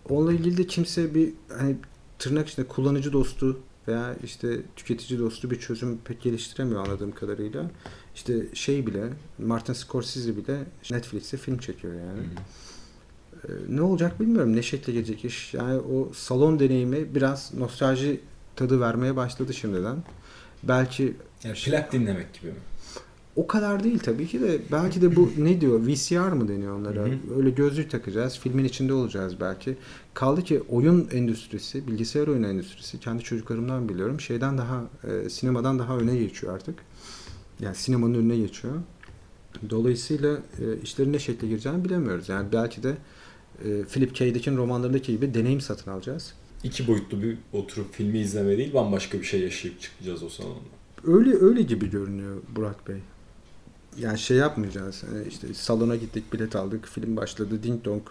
Onunla 0.09 0.33
ilgili 0.33 0.57
de 0.57 0.67
kimse 0.67 1.15
bir 1.15 1.33
hani 1.57 1.75
tırnak 2.19 2.49
içinde 2.49 2.67
kullanıcı 2.67 3.13
dostu 3.13 3.59
veya 3.87 4.15
işte 4.23 4.61
tüketici 4.75 5.19
dostu 5.19 5.51
bir 5.51 5.59
çözüm 5.59 5.97
pek 5.97 6.21
geliştiremiyor 6.21 6.85
anladığım 6.85 7.11
kadarıyla. 7.11 7.71
İşte 8.15 8.47
şey 8.53 8.87
bile 8.87 9.09
Martin 9.39 9.73
Scorsese 9.73 10.37
bile 10.37 10.63
Netflix'e 10.91 11.37
film 11.37 11.57
çekiyor 11.57 11.93
yani. 11.93 12.23
Ee, 13.47 13.51
ne 13.69 13.81
olacak 13.81 14.19
bilmiyorum. 14.19 14.55
Ne 14.55 14.61
şekle 14.61 14.93
gelecek 14.93 15.25
iş. 15.25 15.53
Yani 15.53 15.79
o 15.79 16.13
salon 16.13 16.59
deneyimi 16.59 17.15
biraz 17.15 17.53
nostalji 17.53 18.21
tadı 18.55 18.81
vermeye 18.81 19.15
başladı 19.15 19.53
şimdiden. 19.53 20.03
Belki 20.63 21.13
Yani 21.43 21.55
plak 21.55 21.91
dinlemek 21.91 22.33
gibi 22.33 22.51
mi? 22.51 22.57
o 23.35 23.47
kadar 23.47 23.83
değil 23.83 23.99
tabii 23.99 24.27
ki 24.27 24.41
de 24.41 24.59
belki 24.71 25.01
de 25.01 25.15
bu 25.15 25.31
ne 25.37 25.61
diyor 25.61 25.87
VCR 25.87 26.31
mı 26.31 26.47
deniyor 26.47 26.79
onlara? 26.79 27.05
Öyle 27.37 27.49
gözlük 27.49 27.91
takacağız. 27.91 28.39
Filmin 28.39 28.63
içinde 28.63 28.93
olacağız 28.93 29.39
belki. 29.39 29.77
Kaldı 30.13 30.41
ki 30.43 30.61
oyun 30.69 31.07
endüstrisi, 31.11 31.87
bilgisayar 31.87 32.27
oyun 32.27 32.43
endüstrisi 32.43 32.99
kendi 32.99 33.23
çocuklarımdan 33.23 33.89
biliyorum. 33.89 34.19
Şeyden 34.19 34.57
daha 34.57 34.83
e, 35.03 35.29
sinemadan 35.29 35.79
daha 35.79 35.97
öne 35.97 36.17
geçiyor 36.17 36.53
artık. 36.55 36.75
Yani 37.59 37.75
sinemanın 37.75 38.13
önüne 38.13 38.37
geçiyor. 38.37 38.73
Dolayısıyla 39.69 40.37
e, 40.37 40.81
işlerin 40.83 41.13
ne 41.13 41.19
şekle 41.19 41.47
gireceğini 41.47 41.85
bilemiyoruz. 41.85 42.29
Yani 42.29 42.47
belki 42.53 42.83
de 42.83 42.97
e, 43.65 43.83
Philip 43.83 44.15
K. 44.15 44.33
Dick'in 44.35 44.57
romanlarındaki 44.57 45.11
gibi 45.11 45.33
deneyim 45.33 45.61
satın 45.61 45.91
alacağız. 45.91 46.33
İki 46.63 46.87
boyutlu 46.87 47.21
bir 47.21 47.37
oturup 47.53 47.93
filmi 47.93 48.19
izleme 48.19 48.57
değil 48.57 48.73
bambaşka 48.73 49.19
bir 49.19 49.23
şey 49.23 49.41
yaşayıp 49.41 49.81
çıkacağız 49.81 50.23
o 50.23 50.29
salonda. 50.29 50.59
Öyle 51.03 51.35
öyle 51.35 51.61
gibi 51.61 51.89
görünüyor 51.89 52.37
Burak 52.55 52.87
Bey. 52.87 52.97
Yani 53.99 54.19
şey 54.19 54.37
yapmayacağız. 54.37 55.03
Hani 55.09 55.27
işte 55.27 55.53
salona 55.53 55.95
gittik, 55.95 56.33
bilet 56.33 56.55
aldık, 56.55 56.87
film 56.87 57.17
başladı, 57.17 57.63
ding 57.63 57.85
dong. 57.85 58.01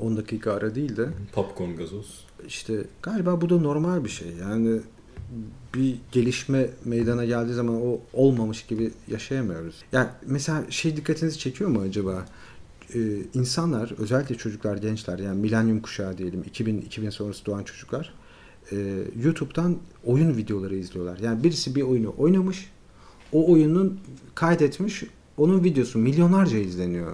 10 0.00 0.16
dakika 0.16 0.52
ara 0.52 0.74
değil 0.74 0.96
de 0.96 1.08
Popcorn 1.32 1.76
gazoz. 1.76 2.24
işte 2.46 2.84
galiba 3.02 3.40
bu 3.40 3.50
da 3.50 3.58
normal 3.58 4.04
bir 4.04 4.08
şey. 4.08 4.28
Yani 4.40 4.80
bir 5.74 5.96
gelişme 6.12 6.70
meydana 6.84 7.24
geldiği 7.24 7.54
zaman 7.54 7.74
o 7.86 8.00
olmamış 8.12 8.66
gibi 8.66 8.90
yaşayamıyoruz. 9.08 9.74
Yani 9.92 10.08
mesela 10.26 10.70
şey 10.70 10.96
dikkatinizi 10.96 11.38
çekiyor 11.38 11.70
mu 11.70 11.80
acaba? 11.80 12.26
Ee, 12.94 12.98
insanlar 13.34 13.94
özellikle 13.98 14.34
çocuklar, 14.34 14.76
gençler 14.76 15.18
yani 15.18 15.40
milenyum 15.40 15.80
kuşağı 15.82 16.18
diyelim 16.18 16.42
2000 16.42 16.78
2000 16.80 17.10
sonrası 17.10 17.46
doğan 17.46 17.62
çocuklar 17.62 18.14
e, 18.72 18.98
YouTube'dan 19.22 19.76
oyun 20.04 20.36
videoları 20.36 20.76
izliyorlar. 20.76 21.18
Yani 21.18 21.44
birisi 21.44 21.74
bir 21.74 21.82
oyunu 21.82 22.14
oynamış, 22.18 22.70
o 23.32 23.52
oyunun 23.52 24.00
kaydetmiş, 24.34 25.02
onun 25.36 25.64
videosu 25.64 25.98
milyonlarca 25.98 26.58
izleniyor. 26.58 27.12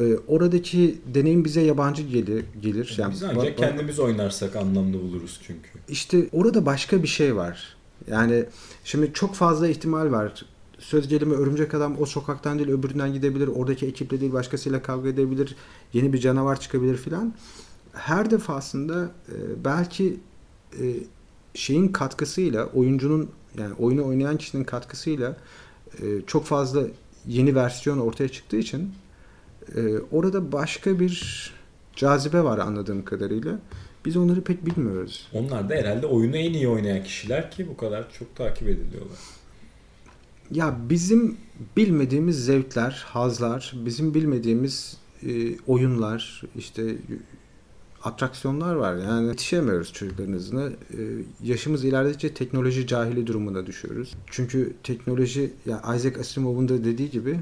Ee, 0.00 0.16
oradaki 0.26 0.98
deneyim 1.14 1.44
bize 1.44 1.60
yabancı 1.60 2.02
gelir. 2.02 2.44
gelir. 2.62 2.94
Yani 2.98 3.12
Biz 3.12 3.22
ancak 3.22 3.44
ba- 3.44 3.56
kendimiz 3.56 3.98
oynarsak 3.98 4.56
anlamlı 4.56 5.00
buluruz 5.02 5.40
çünkü. 5.46 5.68
işte 5.88 6.28
orada 6.32 6.66
başka 6.66 7.02
bir 7.02 7.08
şey 7.08 7.36
var. 7.36 7.76
Yani 8.10 8.44
şimdi 8.84 9.10
çok 9.12 9.34
fazla 9.34 9.68
ihtimal 9.68 10.10
var. 10.10 10.44
Söz 10.78 11.12
örümcek 11.12 11.74
adam 11.74 12.00
o 12.00 12.06
sokaktan 12.06 12.58
değil 12.58 12.70
öbüründen 12.70 13.12
gidebilir. 13.12 13.48
Oradaki 13.48 13.86
ekiple 13.86 14.20
değil 14.20 14.32
başkasıyla 14.32 14.82
kavga 14.82 15.08
edebilir. 15.08 15.56
Yeni 15.92 16.12
bir 16.12 16.18
canavar 16.18 16.60
çıkabilir 16.60 16.96
filan. 16.96 17.34
Her 17.92 18.30
defasında 18.30 19.10
e, 19.28 19.64
belki 19.64 20.16
e, 20.80 20.84
şeyin 21.54 21.88
katkısıyla 21.88 22.66
oyuncunun 22.66 23.30
yani 23.58 23.74
oyunu 23.74 24.06
oynayan 24.06 24.36
kişinin 24.36 24.64
katkısıyla 24.64 25.36
e, 26.02 26.04
çok 26.26 26.44
fazla 26.44 26.82
yeni 27.26 27.54
versiyon 27.54 27.98
ortaya 27.98 28.28
çıktığı 28.28 28.56
için 28.56 28.92
e, 29.76 29.98
orada 30.12 30.52
başka 30.52 31.00
bir 31.00 31.52
cazibe 31.96 32.44
var 32.44 32.58
anladığım 32.58 33.04
kadarıyla. 33.04 33.58
Biz 34.04 34.16
onları 34.16 34.40
pek 34.40 34.66
bilmiyoruz. 34.66 35.28
Onlar 35.32 35.68
da 35.68 35.74
herhalde 35.74 36.06
oyunu 36.06 36.36
en 36.36 36.52
iyi 36.52 36.68
oynayan 36.68 37.04
kişiler 37.04 37.50
ki 37.50 37.68
bu 37.68 37.76
kadar 37.76 38.12
çok 38.18 38.36
takip 38.36 38.68
ediliyorlar. 38.68 39.18
Ya 40.50 40.76
bizim 40.90 41.36
bilmediğimiz 41.76 42.44
zevkler, 42.44 43.04
hazlar, 43.06 43.74
bizim 43.84 44.14
bilmediğimiz 44.14 44.96
e, 45.22 45.58
oyunlar, 45.58 46.42
işte 46.56 46.96
atraksiyonlar 48.02 48.74
var. 48.74 48.96
Yani 48.96 49.26
yetişemiyoruz 49.28 49.92
çocukların 49.92 50.32
hızına. 50.32 50.66
E, 50.68 50.72
yaşımız 51.42 51.84
ilerledikçe 51.84 52.34
teknoloji 52.34 52.86
cahili 52.86 53.26
durumuna 53.26 53.66
düşüyoruz. 53.66 54.14
Çünkü 54.30 54.74
teknoloji, 54.82 55.52
ya 55.66 55.78
Isaac 55.96 56.18
Asimov'un 56.18 56.68
da 56.68 56.84
dediği 56.84 57.10
gibi 57.10 57.40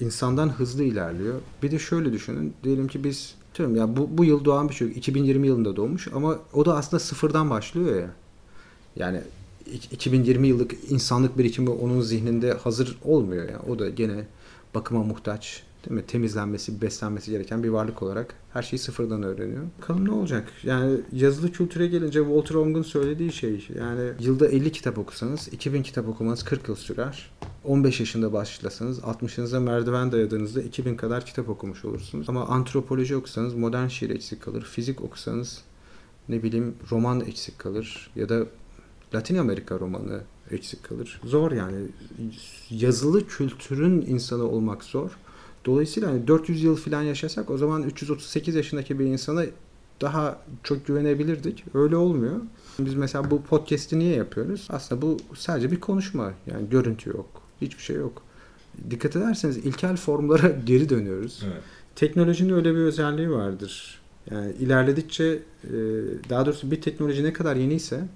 insandan 0.00 0.48
hızlı 0.48 0.84
ilerliyor. 0.84 1.40
Bir 1.62 1.70
de 1.70 1.78
şöyle 1.78 2.12
düşünün. 2.12 2.54
Diyelim 2.64 2.88
ki 2.88 3.04
biz 3.04 3.34
diyorum 3.54 3.76
ya 3.76 3.96
bu, 3.96 4.18
bu 4.18 4.24
yıl 4.24 4.44
doğan 4.44 4.68
bir 4.68 4.74
çocuk 4.74 4.96
2020 4.96 5.46
yılında 5.46 5.76
doğmuş 5.76 6.08
ama 6.14 6.38
o 6.52 6.64
da 6.64 6.76
aslında 6.76 7.00
sıfırdan 7.00 7.50
başlıyor 7.50 8.00
ya. 8.00 8.10
Yani 8.96 9.20
2020 9.66 10.48
yıllık 10.48 10.74
insanlık 10.90 11.38
birikimi 11.38 11.70
onun 11.70 12.00
zihninde 12.00 12.52
hazır 12.52 12.98
olmuyor. 13.04 13.48
Yani 13.48 13.62
o 13.68 13.78
da 13.78 13.88
gene 13.88 14.26
bakıma 14.74 15.02
muhtaç, 15.02 15.62
değil 15.84 16.00
mi? 16.00 16.06
Temizlenmesi, 16.06 16.82
beslenmesi 16.82 17.30
gereken 17.30 17.62
bir 17.62 17.68
varlık 17.68 18.02
olarak 18.02 18.34
her 18.52 18.62
şeyi 18.62 18.78
sıfırdan 18.78 19.22
öğreniyor. 19.22 19.62
Bakalım 19.78 20.04
ne 20.04 20.10
olacak? 20.10 20.52
Yani 20.62 21.00
yazılı 21.12 21.52
kültüre 21.52 21.86
gelince 21.86 22.18
Walter 22.18 22.54
Ong'un 22.54 22.82
söylediği 22.82 23.32
şey 23.32 23.68
yani 23.78 24.10
yılda 24.20 24.48
50 24.48 24.72
kitap 24.72 24.98
okusanız 24.98 25.48
2000 25.52 25.82
kitap 25.82 26.08
okumanız 26.08 26.42
40 26.42 26.68
yıl 26.68 26.76
sürer. 26.76 27.30
15 27.64 28.00
yaşında 28.00 28.32
başlasanız 28.32 28.98
60'ınıza 28.98 29.60
merdiven 29.60 30.12
dayadığınızda 30.12 30.62
2000 30.62 30.96
kadar 30.96 31.26
kitap 31.26 31.48
okumuş 31.48 31.84
olursunuz. 31.84 32.28
Ama 32.28 32.46
antropoloji 32.46 33.16
okusanız 33.16 33.54
modern 33.54 33.88
şiir 33.88 34.10
eksik 34.10 34.42
kalır. 34.42 34.62
Fizik 34.62 35.00
okusanız 35.00 35.60
ne 36.28 36.42
bileyim 36.42 36.74
roman 36.90 37.20
eksik 37.20 37.58
kalır 37.58 38.10
ya 38.16 38.28
da 38.28 38.46
Latin 39.14 39.36
Amerika 39.36 39.80
romanı 39.80 40.20
eksik 40.50 40.84
kalır. 40.84 41.20
Zor 41.24 41.52
yani. 41.52 41.76
Yazılı 42.70 43.26
kültürün 43.26 44.00
insanı 44.00 44.44
olmak 44.48 44.84
zor. 44.84 45.10
Dolayısıyla 45.64 46.10
hani 46.10 46.28
400 46.28 46.62
yıl 46.62 46.76
falan 46.76 47.02
yaşasak 47.02 47.50
o 47.50 47.58
zaman 47.58 47.82
338 47.82 48.54
yaşındaki 48.54 48.98
bir 48.98 49.04
insana 49.04 49.44
daha 50.00 50.38
çok 50.62 50.86
güvenebilirdik. 50.86 51.64
Öyle 51.74 51.96
olmuyor. 51.96 52.40
Biz 52.78 52.94
mesela 52.94 53.30
bu 53.30 53.42
podcast'i 53.42 53.98
niye 53.98 54.16
yapıyoruz? 54.16 54.68
Aslında 54.70 55.02
bu 55.02 55.16
sadece 55.34 55.70
bir 55.70 55.80
konuşma. 55.80 56.32
Yani 56.46 56.70
görüntü 56.70 57.10
yok. 57.10 57.26
Hiçbir 57.60 57.82
şey 57.82 57.96
yok. 57.96 58.22
Dikkat 58.90 59.16
ederseniz 59.16 59.56
ilkel 59.56 59.96
formlara 59.96 60.48
geri 60.64 60.88
dönüyoruz. 60.88 61.42
Evet. 61.44 61.62
Teknolojinin 61.96 62.52
öyle 62.52 62.74
bir 62.74 62.80
özelliği 62.80 63.30
vardır. 63.30 64.00
Yani 64.30 64.52
ilerledikçe 64.52 65.24
e, 65.24 65.72
daha 66.30 66.46
doğrusu 66.46 66.70
bir 66.70 66.80
teknoloji 66.80 67.24
ne 67.24 67.32
kadar 67.32 67.56
yeniyse 67.56 68.08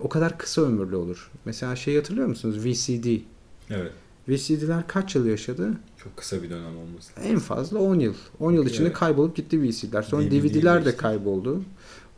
o 0.00 0.08
kadar 0.08 0.38
kısa 0.38 0.62
ömürlü 0.62 0.96
olur. 0.96 1.30
Mesela 1.44 1.76
şey 1.76 1.96
hatırlıyor 1.96 2.26
musunuz? 2.28 2.64
VCD. 2.64 3.06
Evet. 3.70 3.92
VCD'ler 4.28 4.86
kaç 4.86 5.14
yıl 5.14 5.26
yaşadı? 5.26 5.70
Çok 6.04 6.16
kısa 6.16 6.42
bir 6.42 6.50
dönem 6.50 6.76
olması. 6.78 7.12
En 7.24 7.38
fazla 7.38 7.78
10 7.78 7.98
yıl. 8.00 8.14
10 8.40 8.52
yıl 8.52 8.66
içinde 8.66 8.86
Evet. 8.86 8.96
kaybolup 8.98 9.36
gitti 9.36 9.62
VCD'ler. 9.62 10.02
Sonra 10.02 10.22
DVD 10.22 10.32
DVD'ler 10.54 10.84
de 10.84 10.88
işte. 10.90 10.96
kayboldu. 11.02 11.62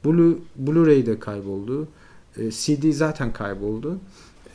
Blu 0.05 0.38
Blu-ray 0.64 1.07
de 1.07 1.18
kayboldu. 1.21 1.88
E, 2.37 2.51
CD 2.51 2.92
zaten 2.92 3.33
kayboldu. 3.33 3.99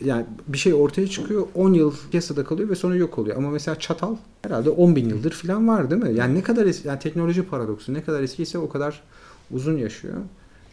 Yani 0.01 0.25
bir 0.47 0.57
şey 0.57 0.73
ortaya 0.73 1.07
çıkıyor 1.07 1.47
10 1.55 1.73
yıl 1.73 1.93
piyasada 2.11 2.43
kalıyor 2.43 2.69
ve 2.69 2.75
sonra 2.75 2.95
yok 2.95 3.17
oluyor. 3.19 3.37
Ama 3.37 3.49
mesela 3.51 3.79
çatal 3.79 4.15
herhalde 4.41 4.69
10 4.69 4.95
bin 4.95 5.09
yıldır 5.09 5.31
falan 5.31 5.67
var 5.67 5.91
değil 5.91 6.03
mi? 6.03 6.13
Yani 6.15 6.35
ne 6.35 6.43
kadar 6.43 6.65
eski, 6.65 6.87
yani 6.87 6.99
teknoloji 6.99 7.43
paradoksu 7.43 7.93
ne 7.93 8.03
kadar 8.03 8.23
eskiyse 8.23 8.57
o 8.57 8.69
kadar 8.69 9.03
uzun 9.51 9.77
yaşıyor. 9.77 10.13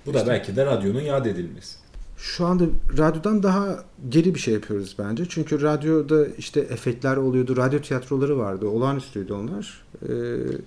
Bu 0.06 0.14
da 0.14 0.18
İşte- 0.18 0.30
belki 0.30 0.56
de 0.56 0.66
radyonun 0.66 1.00
yad 1.00 1.26
edilmesi. 1.26 1.76
Şu 2.20 2.46
anda 2.46 2.64
radyodan 2.98 3.42
daha 3.42 3.84
geri 4.08 4.34
bir 4.34 4.40
şey 4.40 4.54
yapıyoruz 4.54 4.96
bence. 4.98 5.24
Çünkü 5.28 5.62
radyoda 5.62 6.26
işte 6.26 6.60
efektler 6.60 7.16
oluyordu. 7.16 7.56
Radyo 7.56 7.80
tiyatroları 7.80 8.38
vardı. 8.38 8.68
Olağanüstüydü 8.68 9.32
onlar. 9.32 9.82
E, 10.08 10.12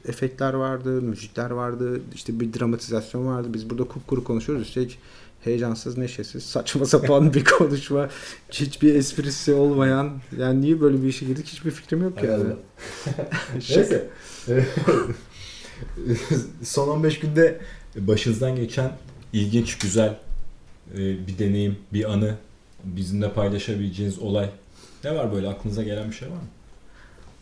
efektler 0.10 0.54
vardı, 0.54 1.02
müzikler 1.02 1.52
vardı. 1.52 2.02
işte 2.16 2.40
bir 2.40 2.54
dramatizasyon 2.54 3.28
vardı. 3.28 3.48
Biz 3.54 3.70
burada 3.70 3.84
kupkuru 3.84 4.24
konuşuyoruz. 4.24 4.68
Üstelik 4.68 5.00
heyecansız, 5.44 5.98
neşesiz, 5.98 6.44
saçma 6.44 6.86
sapan 6.96 7.34
bir 7.34 7.46
konuşma. 7.46 8.10
Hiçbir 8.52 8.96
esprisi 8.96 9.54
olmayan. 9.54 10.12
Yani 10.38 10.62
niye 10.62 10.82
böyle 10.82 11.04
bir 11.04 11.08
işe 11.08 11.26
girdik 11.26 11.48
hiçbir 11.48 11.72
fikrim 11.72 12.04
yok 12.04 12.24
yani. 12.24 12.44
Neyse. 13.54 14.10
Son 16.64 16.88
15 16.88 17.20
günde 17.20 17.60
başınızdan 17.96 18.56
geçen 18.56 18.92
ilginç, 19.34 19.78
güzel 19.78 20.20
e, 20.94 21.28
bir 21.28 21.38
deneyim, 21.38 21.78
bir 21.94 22.14
anı 22.14 22.36
bizimle 22.84 23.34
paylaşabileceğiniz 23.34 24.20
olay 24.20 24.50
ne 25.04 25.16
var 25.16 25.34
böyle 25.34 25.48
aklınıza 25.48 25.84
gelen 25.84 26.10
bir 26.10 26.16
şey 26.16 26.28
var 26.30 26.36
mı? 26.36 26.48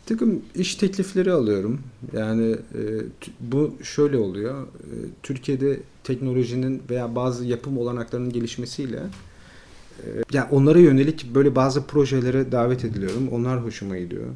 takım 0.06 0.42
iş 0.54 0.74
teklifleri 0.74 1.32
alıyorum. 1.32 1.80
Yani 2.12 2.52
e, 2.52 2.80
bu 3.40 3.74
şöyle 3.82 4.18
oluyor. 4.18 4.66
E, 4.66 4.94
Türkiye'de 5.22 5.80
teknolojinin 6.04 6.82
veya 6.90 7.14
bazı 7.14 7.44
yapım 7.44 7.78
olanaklarının 7.78 8.32
gelişmesiyle 8.32 9.00
e, 9.98 10.06
yani 10.32 10.48
onlara 10.50 10.78
yönelik 10.78 11.34
böyle 11.34 11.56
bazı 11.56 11.86
projelere 11.86 12.52
davet 12.52 12.84
ediliyorum. 12.84 13.28
Onlar 13.28 13.64
hoşuma 13.64 13.98
gidiyor. 13.98 14.26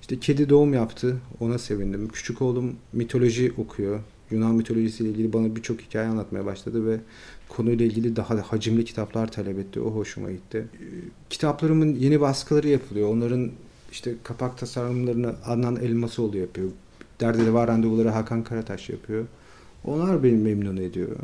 İşte 0.00 0.20
kedi 0.20 0.48
doğum 0.48 0.74
yaptı. 0.74 1.16
Ona 1.40 1.58
sevindim. 1.58 2.08
Küçük 2.08 2.42
oğlum 2.42 2.76
mitoloji 2.92 3.52
okuyor. 3.58 4.00
Yunan 4.30 4.54
mitolojisiyle 4.54 5.10
ilgili 5.10 5.32
bana 5.32 5.56
birçok 5.56 5.80
hikaye 5.80 6.08
anlatmaya 6.08 6.46
başladı 6.46 6.86
ve 6.86 7.00
konuyla 7.48 7.86
ilgili 7.86 8.16
daha 8.16 8.36
da 8.36 8.42
hacimli 8.42 8.84
kitaplar 8.84 9.32
talep 9.32 9.58
etti. 9.58 9.80
O 9.80 9.90
hoşuma 9.90 10.30
gitti. 10.30 10.66
Kitaplarımın 11.30 11.94
yeni 11.94 12.20
baskıları 12.20 12.68
yapılıyor. 12.68 13.08
Onların 13.08 13.50
işte 13.92 14.14
kapak 14.22 14.58
tasarımlarını 14.58 15.34
Adnan 15.44 15.76
Elmasoğlu 15.76 16.36
yapıyor. 16.36 16.70
Derdeli 17.20 17.52
randevuları 17.52 18.08
Hakan 18.08 18.44
Karataş 18.44 18.88
yapıyor. 18.88 19.26
Onlar 19.84 20.22
beni 20.22 20.36
memnun 20.36 20.76
ediyor. 20.76 21.16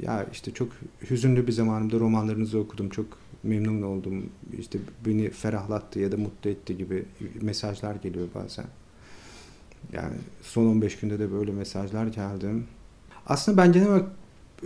Ya 0.00 0.26
işte 0.32 0.50
çok 0.50 0.68
hüzünlü 1.10 1.46
bir 1.46 1.52
zamanımda 1.52 2.00
romanlarınızı 2.00 2.58
okudum. 2.58 2.88
Çok 2.88 3.06
memnun 3.42 3.82
oldum. 3.82 4.26
İşte 4.58 4.78
beni 5.06 5.30
ferahlattı 5.30 5.98
ya 5.98 6.12
da 6.12 6.16
mutlu 6.16 6.50
etti 6.50 6.76
gibi 6.76 7.04
mesajlar 7.40 7.94
geliyor 7.94 8.28
bazen. 8.34 8.66
Yani 9.92 10.14
son 10.42 10.66
15 10.66 10.98
günde 10.98 11.18
de 11.18 11.32
böyle 11.32 11.52
mesajlar 11.52 12.06
geldi. 12.06 12.46
Aslında 13.26 13.58
ben 13.58 13.72
genel 13.72 13.88
olarak 13.88 14.08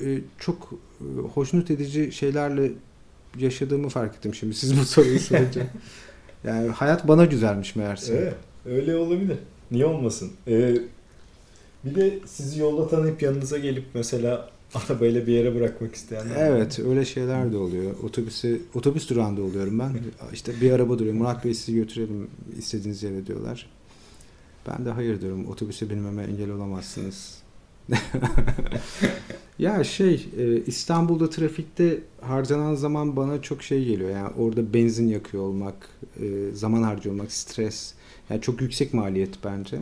e, 0.05 0.21
çok 0.39 0.73
e, 1.01 1.21
hoşnut 1.35 1.71
edici 1.71 2.13
şeylerle 2.13 2.71
yaşadığımı 3.39 3.89
fark 3.89 4.17
ettim 4.17 4.35
şimdi 4.35 4.55
siz 4.55 4.81
bu 4.81 4.85
soruyu 4.85 5.21
sorunca. 5.21 5.67
Yani 6.45 6.69
hayat 6.69 7.09
bana 7.09 7.25
güzelmiş 7.25 7.77
meğerse. 7.77 8.15
Evet, 8.15 8.35
öyle 8.67 8.97
olabilir. 8.97 9.39
Niye 9.71 9.87
olmasın? 9.87 10.33
Ee, 10.49 10.77
bir 11.85 11.95
de 11.95 12.19
sizi 12.27 12.61
yolda 12.61 12.89
tanıyıp 12.89 13.23
yanınıza 13.23 13.59
gelip 13.59 13.85
mesela 13.95 14.51
arabayla 14.75 15.27
bir 15.27 15.33
yere 15.33 15.55
bırakmak 15.55 15.95
isteyenler 15.95 16.51
Evet 16.51 16.79
öyle 16.79 17.05
şeyler 17.05 17.53
de 17.53 17.57
oluyor. 17.57 17.95
Otobüsü, 18.03 18.63
otobüs 18.75 19.11
durağında 19.11 19.43
oluyorum 19.43 19.79
ben. 19.79 19.93
İşte 20.33 20.53
bir 20.61 20.73
araba 20.73 20.99
duruyor. 20.99 21.15
Murat 21.15 21.45
Bey 21.45 21.55
sizi 21.55 21.75
götürelim 21.75 22.31
istediğiniz 22.59 23.03
yere 23.03 23.27
diyorlar. 23.27 23.67
Ben 24.69 24.85
de 24.85 24.91
hayır 24.91 25.21
diyorum. 25.21 25.49
Otobüse 25.49 25.91
binmeme 25.91 26.23
engel 26.23 26.51
olamazsınız. 26.51 27.43
Ya 29.63 29.85
şey 29.85 30.29
e, 30.39 30.63
İstanbul'da 30.67 31.31
trafikte 31.31 32.01
harcanan 32.21 32.75
zaman 32.75 33.17
bana 33.17 33.43
çok 33.43 33.63
şey 33.63 33.85
geliyor. 33.85 34.11
Yani 34.11 34.31
orada 34.39 34.75
benzin 34.75 35.09
yakıyor 35.09 35.43
olmak, 35.43 35.89
e, 36.21 36.51
zaman 36.55 36.83
harcıyor 36.83 37.15
olmak, 37.15 37.33
stres. 37.33 37.95
Yani 38.31 38.41
çok 38.41 38.61
yüksek 38.61 38.95
maliyet 38.95 39.45
bence. 39.45 39.79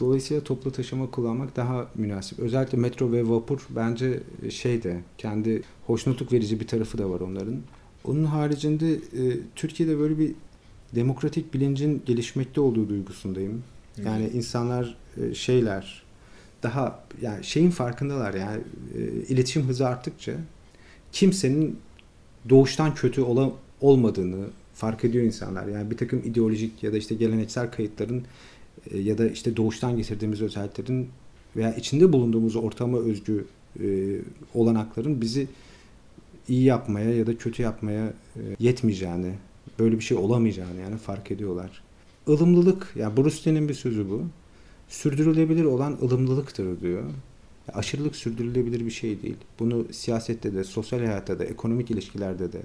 Dolayısıyla 0.00 0.42
toplu 0.42 0.72
taşıma 0.72 1.10
kullanmak 1.10 1.56
daha 1.56 1.88
münasip. 1.94 2.38
Özellikle 2.38 2.78
metro 2.78 3.12
ve 3.12 3.28
vapur 3.28 3.66
bence 3.70 4.20
şey 4.50 4.82
de 4.82 5.00
kendi 5.18 5.62
hoşnutluk 5.86 6.32
verici 6.32 6.60
bir 6.60 6.66
tarafı 6.66 6.98
da 6.98 7.10
var 7.10 7.20
onların. 7.20 7.56
Onun 8.04 8.24
haricinde 8.24 8.92
e, 8.92 9.38
Türkiye'de 9.56 9.98
böyle 9.98 10.18
bir 10.18 10.32
demokratik 10.94 11.54
bilincin 11.54 12.02
gelişmekte 12.06 12.60
olduğu 12.60 12.88
duygusundayım. 12.88 13.62
Yani 14.04 14.28
insanlar 14.34 14.96
şeyler 15.34 16.09
daha 16.62 17.04
yani 17.22 17.44
şeyin 17.44 17.70
farkındalar 17.70 18.34
yani 18.34 18.60
e, 18.94 19.00
iletişim 19.28 19.62
hızı 19.62 19.88
arttıkça 19.88 20.32
kimsenin 21.12 21.78
doğuştan 22.48 22.94
kötü 22.94 23.20
ola, 23.20 23.52
olmadığını 23.80 24.46
fark 24.74 25.04
ediyor 25.04 25.24
insanlar. 25.24 25.66
Yani 25.66 25.90
bir 25.90 25.96
takım 25.96 26.22
ideolojik 26.24 26.82
ya 26.82 26.92
da 26.92 26.96
işte 26.96 27.14
geleneksel 27.14 27.70
kayıtların 27.70 28.24
e, 28.90 28.98
ya 28.98 29.18
da 29.18 29.28
işte 29.28 29.56
doğuştan 29.56 29.96
getirdiğimiz 29.96 30.42
özelliklerin 30.42 31.08
veya 31.56 31.74
içinde 31.74 32.12
bulunduğumuz 32.12 32.56
ortama 32.56 32.98
özgü 32.98 33.44
e, 33.80 33.86
olanakların 34.54 35.20
bizi 35.20 35.46
iyi 36.48 36.64
yapmaya 36.64 37.14
ya 37.14 37.26
da 37.26 37.36
kötü 37.36 37.62
yapmaya 37.62 38.06
e, 38.36 38.42
yetmeyeceğini, 38.58 39.32
böyle 39.78 39.96
bir 39.98 40.04
şey 40.04 40.16
olamayacağını 40.16 40.80
yani 40.80 40.96
fark 40.96 41.30
ediyorlar. 41.30 41.82
Ilımlılık, 42.26 42.92
yani 42.96 43.16
Bruce 43.16 43.50
Lee'nin 43.50 43.68
bir 43.68 43.74
sözü 43.74 44.10
bu 44.10 44.22
sürdürülebilir 44.90 45.64
olan 45.64 45.98
ılımlılıktır 46.02 46.80
diyor. 46.80 47.02
Aşırılık 47.72 48.16
sürdürülebilir 48.16 48.86
bir 48.86 48.90
şey 48.90 49.22
değil. 49.22 49.36
Bunu 49.58 49.86
siyasette 49.92 50.54
de, 50.54 50.64
sosyal 50.64 50.98
hayatta 50.98 51.38
da, 51.38 51.44
ekonomik 51.44 51.90
ilişkilerde 51.90 52.52
de 52.52 52.62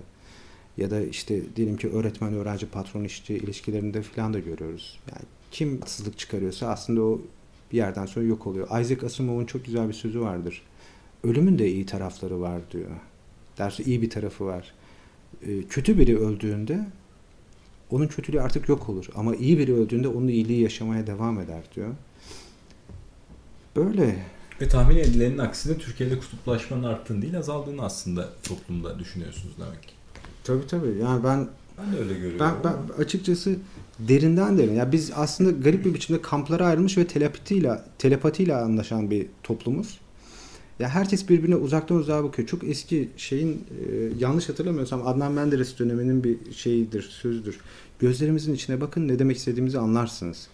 ya 0.77 0.91
da 0.91 1.01
işte 1.01 1.41
diyelim 1.55 1.77
ki 1.77 1.89
öğretmen, 1.89 2.33
öğrenci, 2.33 2.65
patron, 2.65 3.03
işçi 3.03 3.33
ilişkilerinde 3.33 4.01
falan 4.01 4.33
da 4.33 4.39
görüyoruz. 4.39 4.99
Yani 5.11 5.25
kim 5.51 5.79
haksızlık 5.79 6.17
çıkarıyorsa 6.17 6.67
aslında 6.67 7.01
o 7.01 7.21
bir 7.71 7.77
yerden 7.77 8.05
sonra 8.05 8.25
yok 8.25 8.47
oluyor. 8.47 8.67
Isaac 8.81 9.03
Asimov'un 9.03 9.45
çok 9.45 9.65
güzel 9.65 9.88
bir 9.88 9.93
sözü 9.93 10.21
vardır. 10.21 10.61
Ölümün 11.23 11.59
de 11.59 11.71
iyi 11.71 11.85
tarafları 11.85 12.41
var 12.41 12.61
diyor. 12.71 12.89
Dersi 13.57 13.83
iyi 13.83 14.01
bir 14.01 14.09
tarafı 14.09 14.45
var. 14.45 14.73
Ee, 15.47 15.63
kötü 15.63 15.99
biri 15.99 16.17
öldüğünde 16.17 16.85
onun 17.91 18.07
kötülüğü 18.07 18.41
artık 18.41 18.69
yok 18.69 18.89
olur. 18.89 19.07
Ama 19.15 19.35
iyi 19.35 19.57
biri 19.57 19.73
öldüğünde 19.73 20.07
onun 20.07 20.27
iyiliği 20.27 20.61
yaşamaya 20.61 21.07
devam 21.07 21.39
eder 21.39 21.63
diyor. 21.75 21.89
Böyle. 23.75 24.25
Ve 24.61 24.67
tahmin 24.67 24.95
edilenin 24.95 25.38
aksine 25.38 25.77
Türkiye'de 25.77 26.19
kutuplaşmanın 26.19 26.83
arttığını 26.83 27.21
değil 27.21 27.38
azaldığını 27.38 27.81
aslında 27.81 28.29
toplumda 28.43 28.99
düşünüyorsunuz 28.99 29.55
demek 29.59 29.83
ki. 29.83 29.89
Tabii 30.43 30.67
tabii. 30.67 30.97
Yani 31.01 31.23
ben 31.23 31.47
ben 31.77 31.93
de 31.93 31.99
öyle 31.99 32.13
görüyorum. 32.13 32.39
Ben, 32.39 32.53
ben 32.63 33.03
açıkçası 33.03 33.55
derinden 33.99 34.57
derin. 34.57 34.73
Yani 34.73 34.91
biz 34.91 35.11
aslında 35.15 35.51
garip 35.51 35.85
bir 35.85 35.93
biçimde 35.93 36.21
kamplara 36.21 36.65
ayrılmış 36.65 36.97
ve 36.97 37.07
telepatiyle 37.07 37.81
telepatiyle 37.97 38.55
anlaşan 38.55 39.11
bir 39.11 39.27
toplumuz. 39.43 39.99
Ya 40.79 40.89
herkes 40.89 41.29
birbirine 41.29 41.55
uzaktan 41.55 41.97
uzağa 41.97 42.23
bakıyor. 42.23 42.47
Çok 42.47 42.63
eski 42.63 43.09
şeyin 43.17 43.51
e, 43.53 44.11
yanlış 44.19 44.49
hatırlamıyorsam 44.49 45.07
Adnan 45.07 45.31
Menderes 45.31 45.79
döneminin 45.79 46.23
bir 46.23 46.38
şeyidir, 46.53 47.01
sözdür. 47.01 47.59
Gözlerimizin 47.99 48.53
içine 48.53 48.81
bakın 48.81 49.07
ne 49.07 49.19
demek 49.19 49.38
istediğimizi 49.38 49.79
anlarsınız. 49.79 50.47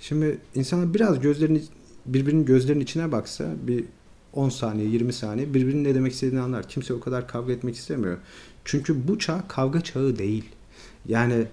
Şimdi 0.00 0.38
insanlar 0.54 0.94
biraz 0.94 1.20
gözlerini 1.20 1.62
birbirinin 2.06 2.44
gözlerinin 2.44 2.84
içine 2.84 3.12
baksa 3.12 3.46
bir 3.66 3.84
10 4.32 4.48
saniye 4.48 4.88
20 4.88 5.12
saniye 5.12 5.54
birbirinin 5.54 5.84
ne 5.84 5.94
demek 5.94 6.12
istediğini 6.12 6.40
anlar. 6.40 6.68
Kimse 6.68 6.94
o 6.94 7.00
kadar 7.00 7.28
kavga 7.28 7.52
etmek 7.52 7.76
istemiyor. 7.76 8.18
Çünkü 8.64 9.08
bu 9.08 9.18
çağ 9.18 9.44
kavga 9.48 9.80
çağı 9.80 10.18
değil. 10.18 10.44
Yani 11.08 11.46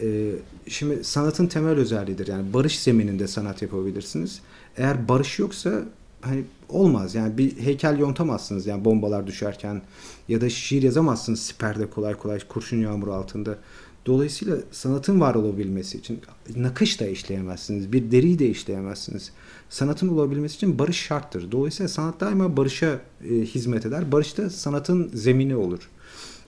e, 0.00 0.32
şimdi 0.68 1.04
sanatın 1.04 1.46
temel 1.46 1.76
özelliğidir. 1.76 2.26
Yani 2.26 2.52
barış 2.52 2.80
zemininde 2.80 3.26
sanat 3.26 3.62
yapabilirsiniz. 3.62 4.40
Eğer 4.76 5.08
barış 5.08 5.38
yoksa 5.38 5.84
hani 6.20 6.44
olmaz. 6.68 7.14
Yani 7.14 7.38
bir 7.38 7.56
heykel 7.56 7.98
yontamazsınız 7.98 8.66
yani 8.66 8.84
bombalar 8.84 9.26
düşerken 9.26 9.82
ya 10.28 10.40
da 10.40 10.50
şiir 10.50 10.82
yazamazsınız 10.82 11.40
siperde 11.42 11.90
kolay 11.90 12.14
kolay 12.14 12.38
kurşun 12.48 12.76
yağmuru 12.76 13.12
altında. 13.12 13.58
Dolayısıyla 14.06 14.56
sanatın 14.70 15.20
var 15.20 15.34
olabilmesi 15.34 15.98
için 15.98 16.20
nakış 16.56 17.00
da 17.00 17.06
işleyemezsiniz. 17.06 17.92
Bir 17.92 18.10
deriyi 18.10 18.38
de 18.38 18.48
işleyemezsiniz. 18.48 19.32
Sanatın 19.68 20.08
olabilmesi 20.08 20.56
için 20.56 20.78
barış 20.78 20.96
şarttır. 20.96 21.52
Dolayısıyla 21.52 21.88
sanat 21.88 22.20
daima 22.20 22.56
barışa 22.56 23.00
e, 23.30 23.34
hizmet 23.34 23.86
eder. 23.86 24.12
Barış 24.12 24.38
da 24.38 24.50
sanatın 24.50 25.10
zemini 25.14 25.56
olur. 25.56 25.90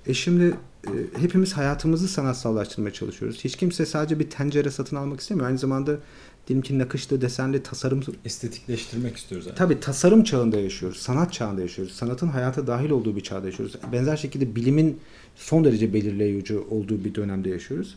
E 0.06 0.14
şimdi 0.14 0.54
e, 0.86 1.20
hepimiz 1.20 1.52
hayatımızı 1.52 2.08
sanatsallaştırmaya 2.08 2.92
çalışıyoruz. 2.92 3.44
Hiç 3.44 3.56
kimse 3.56 3.86
sadece 3.86 4.18
bir 4.18 4.30
tencere 4.30 4.70
satın 4.70 4.96
almak 4.96 5.20
istemiyor. 5.20 5.46
Aynı 5.48 5.58
zamanda 5.58 5.96
diyelim 6.48 6.62
ki 6.62 6.78
nakışlı, 6.78 7.20
desenli, 7.20 7.62
tasarım... 7.62 8.02
Estetikleştirmek 8.24 9.16
istiyoruz. 9.16 9.46
Yani. 9.46 9.56
Tabii 9.56 9.80
tasarım 9.80 10.24
çağında 10.24 10.60
yaşıyoruz. 10.60 10.98
Sanat 10.98 11.32
çağında 11.32 11.60
yaşıyoruz. 11.60 11.94
Sanatın 11.94 12.28
hayata 12.28 12.66
dahil 12.66 12.90
olduğu 12.90 13.16
bir 13.16 13.20
çağda 13.20 13.46
yaşıyoruz. 13.46 13.76
Benzer 13.92 14.16
şekilde 14.16 14.56
bilimin 14.56 15.00
son 15.36 15.64
derece 15.64 15.94
belirleyici 15.94 16.58
olduğu 16.58 17.04
bir 17.04 17.14
dönemde 17.14 17.50
yaşıyoruz. 17.50 17.96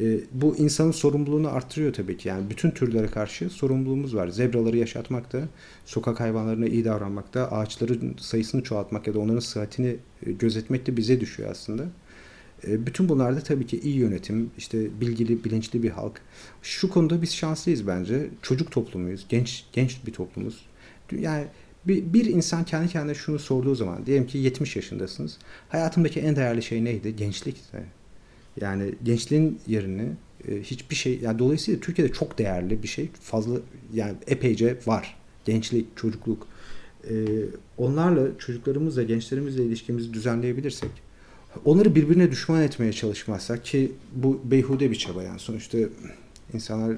E, 0.00 0.20
bu 0.32 0.56
insanın 0.56 0.90
sorumluluğunu 0.90 1.48
artırıyor 1.48 1.92
tabii 1.92 2.16
ki. 2.16 2.28
Yani 2.28 2.50
bütün 2.50 2.70
türlere 2.70 3.06
karşı 3.06 3.50
sorumluluğumuz 3.50 4.16
var. 4.16 4.28
Zebraları 4.28 4.76
yaşatmakta, 4.76 5.48
sokak 5.84 6.20
hayvanlarına 6.20 6.66
iyi 6.66 6.84
davranmakta, 6.84 7.50
ağaçların 7.50 8.14
sayısını 8.20 8.62
çoğaltmak 8.62 9.06
ya 9.06 9.14
da 9.14 9.18
onların 9.18 9.40
sıhhatini 9.40 9.96
e, 10.26 10.32
gözetmek 10.32 10.86
de 10.86 10.96
bize 10.96 11.20
düşüyor 11.20 11.50
aslında. 11.50 11.84
E, 12.66 12.86
bütün 12.86 13.08
bunlarda 13.08 13.40
tabii 13.40 13.66
ki 13.66 13.80
iyi 13.80 13.96
yönetim, 13.96 14.50
işte 14.58 15.00
bilgili, 15.00 15.44
bilinçli 15.44 15.82
bir 15.82 15.90
halk. 15.90 16.20
Şu 16.62 16.90
konuda 16.90 17.22
biz 17.22 17.34
şanslıyız 17.34 17.86
bence. 17.86 18.30
Çocuk 18.42 18.70
toplumuyuz, 18.70 19.26
genç 19.28 19.64
genç 19.72 20.06
bir 20.06 20.12
toplumuz. 20.12 20.66
Yani 21.12 21.44
bir, 21.88 22.12
bir 22.12 22.24
insan 22.24 22.64
kendi 22.64 22.88
kendine 22.88 23.14
şunu 23.14 23.38
sorduğu 23.38 23.74
zaman, 23.74 24.06
diyelim 24.06 24.26
ki 24.26 24.38
70 24.38 24.76
yaşındasınız. 24.76 25.38
Hayatımdaki 25.68 26.20
en 26.20 26.36
değerli 26.36 26.62
şey 26.62 26.84
neydi? 26.84 27.16
Gençlik. 27.16 27.56
Yani 28.60 28.94
gençliğin 29.02 29.58
yerini 29.66 30.08
e, 30.48 30.62
hiçbir 30.62 30.96
şey, 30.96 31.18
yani 31.22 31.38
dolayısıyla 31.38 31.80
Türkiye'de 31.80 32.12
çok 32.12 32.38
değerli 32.38 32.82
bir 32.82 32.88
şey. 32.88 33.10
Fazla, 33.20 33.58
yani 33.94 34.14
epeyce 34.26 34.78
var. 34.86 35.16
Gençlik, 35.44 35.96
çocukluk. 35.96 36.46
E, 37.10 37.14
onlarla, 37.78 38.38
çocuklarımızla, 38.38 39.02
gençlerimizle 39.02 39.64
ilişkimizi 39.64 40.14
düzenleyebilirsek, 40.14 40.90
onları 41.64 41.94
birbirine 41.94 42.30
düşman 42.30 42.62
etmeye 42.62 42.92
çalışmazsak 42.92 43.64
ki 43.64 43.92
bu 44.12 44.40
beyhude 44.44 44.90
bir 44.90 44.96
çaba 44.96 45.22
yani 45.22 45.38
sonuçta 45.38 45.78
insanlar 46.52 46.96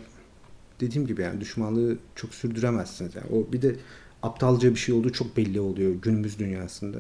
dediğim 0.81 1.07
gibi 1.07 1.23
yani 1.23 1.40
düşmanlığı 1.40 1.99
çok 2.14 2.35
sürdüremezsiniz. 2.35 3.14
Yani 3.14 3.27
o 3.33 3.53
bir 3.53 3.62
de 3.62 3.77
aptalca 4.23 4.71
bir 4.71 4.79
şey 4.79 4.94
olduğu 4.94 5.12
çok 5.12 5.37
belli 5.37 5.61
oluyor 5.61 5.94
günümüz 6.03 6.38
dünyasında. 6.38 6.99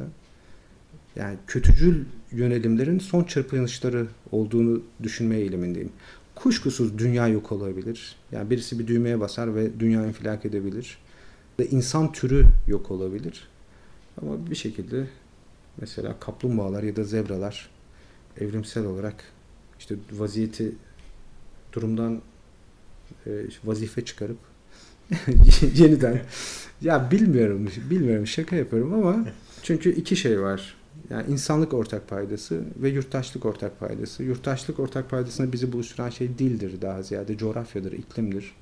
Yani 1.16 1.36
kötücül 1.46 2.04
yönelimlerin 2.32 2.98
son 2.98 3.24
çırpınışları 3.24 4.06
olduğunu 4.32 4.82
düşünmeye 5.02 5.40
eğilimindeyim. 5.40 5.92
Kuşkusuz 6.34 6.98
dünya 6.98 7.28
yok 7.28 7.52
olabilir. 7.52 8.16
Yani 8.32 8.50
birisi 8.50 8.78
bir 8.78 8.86
düğmeye 8.86 9.20
basar 9.20 9.54
ve 9.54 9.80
dünya 9.80 10.06
infilak 10.06 10.46
edebilir. 10.46 10.98
Ve 11.60 11.66
insan 11.66 12.12
türü 12.12 12.44
yok 12.66 12.90
olabilir. 12.90 13.48
Ama 14.22 14.50
bir 14.50 14.54
şekilde 14.54 15.06
mesela 15.80 16.20
kaplumbağalar 16.20 16.82
ya 16.82 16.96
da 16.96 17.04
zebralar 17.04 17.70
evrimsel 18.40 18.84
olarak 18.84 19.24
işte 19.78 19.94
vaziyeti 20.12 20.72
durumdan 21.72 22.22
e, 23.26 23.30
vazife 23.64 24.04
çıkarıp 24.04 24.38
yeniden 25.74 26.20
ya 26.80 27.10
bilmiyorum 27.10 27.68
bilmiyorum 27.90 28.26
şaka 28.26 28.56
yapıyorum 28.56 28.94
ama 28.94 29.26
çünkü 29.62 29.92
iki 29.92 30.16
şey 30.16 30.40
var. 30.40 30.78
Yani 31.10 31.32
insanlık 31.32 31.74
ortak 31.74 32.08
paydası 32.08 32.64
ve 32.76 32.88
yurttaşlık 32.88 33.44
ortak 33.44 33.80
paydası. 33.80 34.22
Yurttaşlık 34.22 34.80
ortak 34.80 35.10
paydasında 35.10 35.52
bizi 35.52 35.72
buluşturan 35.72 36.10
şey 36.10 36.38
dildir 36.38 36.82
daha 36.82 37.02
ziyade 37.02 37.36
coğrafyadır, 37.36 37.92
iklimdir. 37.92 38.54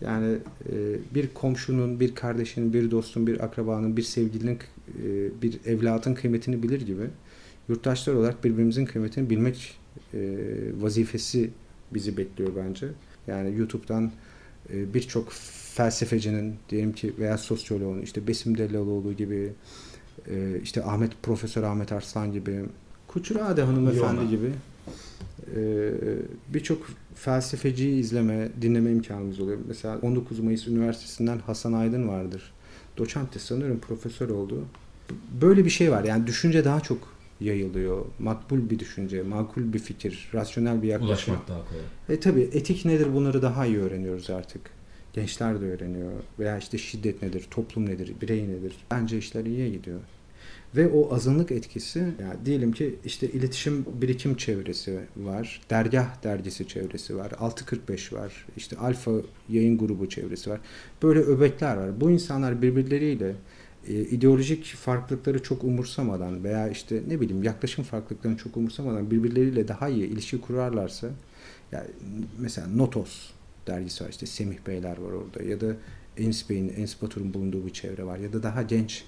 Yani 0.00 0.36
e, 0.72 0.74
bir 1.14 1.28
komşunun, 1.34 2.00
bir 2.00 2.14
kardeşinin, 2.14 2.72
bir 2.72 2.90
dostun, 2.90 3.26
bir 3.26 3.44
akrabanın, 3.44 3.96
bir 3.96 4.02
sevgilinin, 4.02 4.58
bir 5.42 5.60
evlatın 5.66 6.14
kıymetini 6.14 6.62
bilir 6.62 6.80
gibi 6.80 7.10
yurttaşlar 7.68 8.14
olarak 8.14 8.44
birbirimizin 8.44 8.84
kıymetini 8.84 9.30
bilmek 9.30 9.76
e, 10.14 10.18
vazifesi 10.80 11.50
bizi 11.94 12.16
bekliyor 12.16 12.50
bence. 12.56 12.88
Yani 13.26 13.58
YouTube'dan 13.58 14.12
e, 14.72 14.94
birçok 14.94 15.32
felsefecinin 15.74 16.54
diyelim 16.70 16.92
ki 16.92 17.12
veya 17.18 17.38
sosyoloğun 17.38 18.02
işte 18.02 18.26
Besim 18.26 18.58
Delaloğlu 18.58 19.12
gibi 19.12 19.52
e, 20.30 20.60
işte 20.62 20.84
Ahmet 20.84 21.22
Profesör 21.22 21.62
Ahmet 21.62 21.92
Arslan 21.92 22.32
gibi 22.32 22.64
Kuçurade 23.08 23.62
hanımefendi 23.62 24.16
Yona. 24.16 24.30
gibi 24.30 24.50
e, 25.56 25.92
birçok 26.54 26.86
felsefeciyi 27.14 28.00
izleme, 28.00 28.48
dinleme 28.62 28.90
imkanımız 28.92 29.40
oluyor. 29.40 29.58
Mesela 29.68 29.98
19 30.02 30.40
Mayıs 30.40 30.68
Üniversitesi'nden 30.68 31.38
Hasan 31.38 31.72
Aydın 31.72 32.08
vardır. 32.08 32.52
Doçent 32.98 33.34
de 33.34 33.38
sanıyorum 33.38 33.78
profesör 33.78 34.28
oldu. 34.28 34.64
Böyle 35.40 35.64
bir 35.64 35.70
şey 35.70 35.90
var. 35.90 36.04
Yani 36.04 36.26
düşünce 36.26 36.64
daha 36.64 36.80
çok 36.80 37.14
yayılıyor. 37.40 38.04
Makbul 38.18 38.70
bir 38.70 38.78
düşünce, 38.78 39.22
makul 39.22 39.72
bir 39.72 39.78
fikir, 39.78 40.30
rasyonel 40.34 40.82
bir 40.82 40.88
yaklaşım. 40.88 41.34
Ulaşmak 41.34 41.48
daha 41.48 41.64
kolay. 41.68 42.16
E 42.16 42.20
tabi 42.20 42.40
etik 42.40 42.84
nedir 42.84 43.14
bunları 43.14 43.42
daha 43.42 43.66
iyi 43.66 43.78
öğreniyoruz 43.78 44.30
artık. 44.30 44.70
Gençler 45.12 45.60
de 45.60 45.64
öğreniyor. 45.64 46.12
Veya 46.38 46.58
işte 46.58 46.78
şiddet 46.78 47.22
nedir, 47.22 47.46
toplum 47.50 47.86
nedir, 47.86 48.12
birey 48.22 48.48
nedir. 48.48 48.76
Bence 48.90 49.18
işler 49.18 49.44
iyiye 49.44 49.68
gidiyor. 49.68 50.00
Ve 50.76 50.88
o 50.88 51.14
azınlık 51.14 51.52
etkisi 51.52 51.98
yani 51.98 52.46
diyelim 52.46 52.72
ki 52.72 52.94
işte 53.04 53.28
iletişim 53.28 53.86
birikim 54.02 54.36
çevresi 54.36 55.00
var. 55.16 55.60
Dergah 55.70 56.22
dergisi 56.24 56.68
çevresi 56.68 57.16
var. 57.16 57.32
645 57.38 58.12
var. 58.12 58.46
işte 58.56 58.76
Alfa 58.76 59.12
yayın 59.48 59.78
grubu 59.78 60.08
çevresi 60.08 60.50
var. 60.50 60.60
Böyle 61.02 61.20
öbekler 61.20 61.76
var. 61.76 62.00
Bu 62.00 62.10
insanlar 62.10 62.62
birbirleriyle 62.62 63.34
e, 63.88 63.92
ideolojik 63.92 64.64
farklılıkları 64.64 65.42
çok 65.42 65.64
umursamadan 65.64 66.44
veya 66.44 66.68
işte 66.68 67.02
ne 67.08 67.20
bileyim 67.20 67.42
yaklaşım 67.42 67.84
farklılıklarını 67.84 68.38
çok 68.38 68.56
umursamadan 68.56 69.10
birbirleriyle 69.10 69.68
daha 69.68 69.88
iyi 69.88 70.06
ilişki 70.06 70.40
kurarlarsa 70.40 71.10
yani 71.72 71.86
mesela 72.38 72.66
Notos 72.66 73.30
dergisi 73.66 74.04
var 74.04 74.08
işte 74.08 74.26
Semih 74.26 74.58
Beyler 74.66 74.98
var 74.98 75.12
orada 75.12 75.42
ya 75.42 75.60
da 75.60 75.76
Enis 76.16 76.50
Bey'in, 76.50 76.68
Enis 76.68 77.02
Batur'un 77.02 77.34
bulunduğu 77.34 77.66
bir 77.66 77.72
çevre 77.72 78.04
var 78.04 78.18
ya 78.18 78.32
da 78.32 78.42
daha 78.42 78.62
genç 78.62 79.04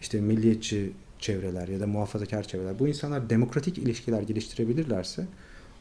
işte 0.00 0.20
milliyetçi 0.20 0.92
çevreler 1.18 1.68
ya 1.68 1.80
da 1.80 1.86
muhafazakar 1.86 2.42
çevreler 2.42 2.78
bu 2.78 2.88
insanlar 2.88 3.30
demokratik 3.30 3.78
ilişkiler 3.78 4.22
geliştirebilirlerse 4.22 5.26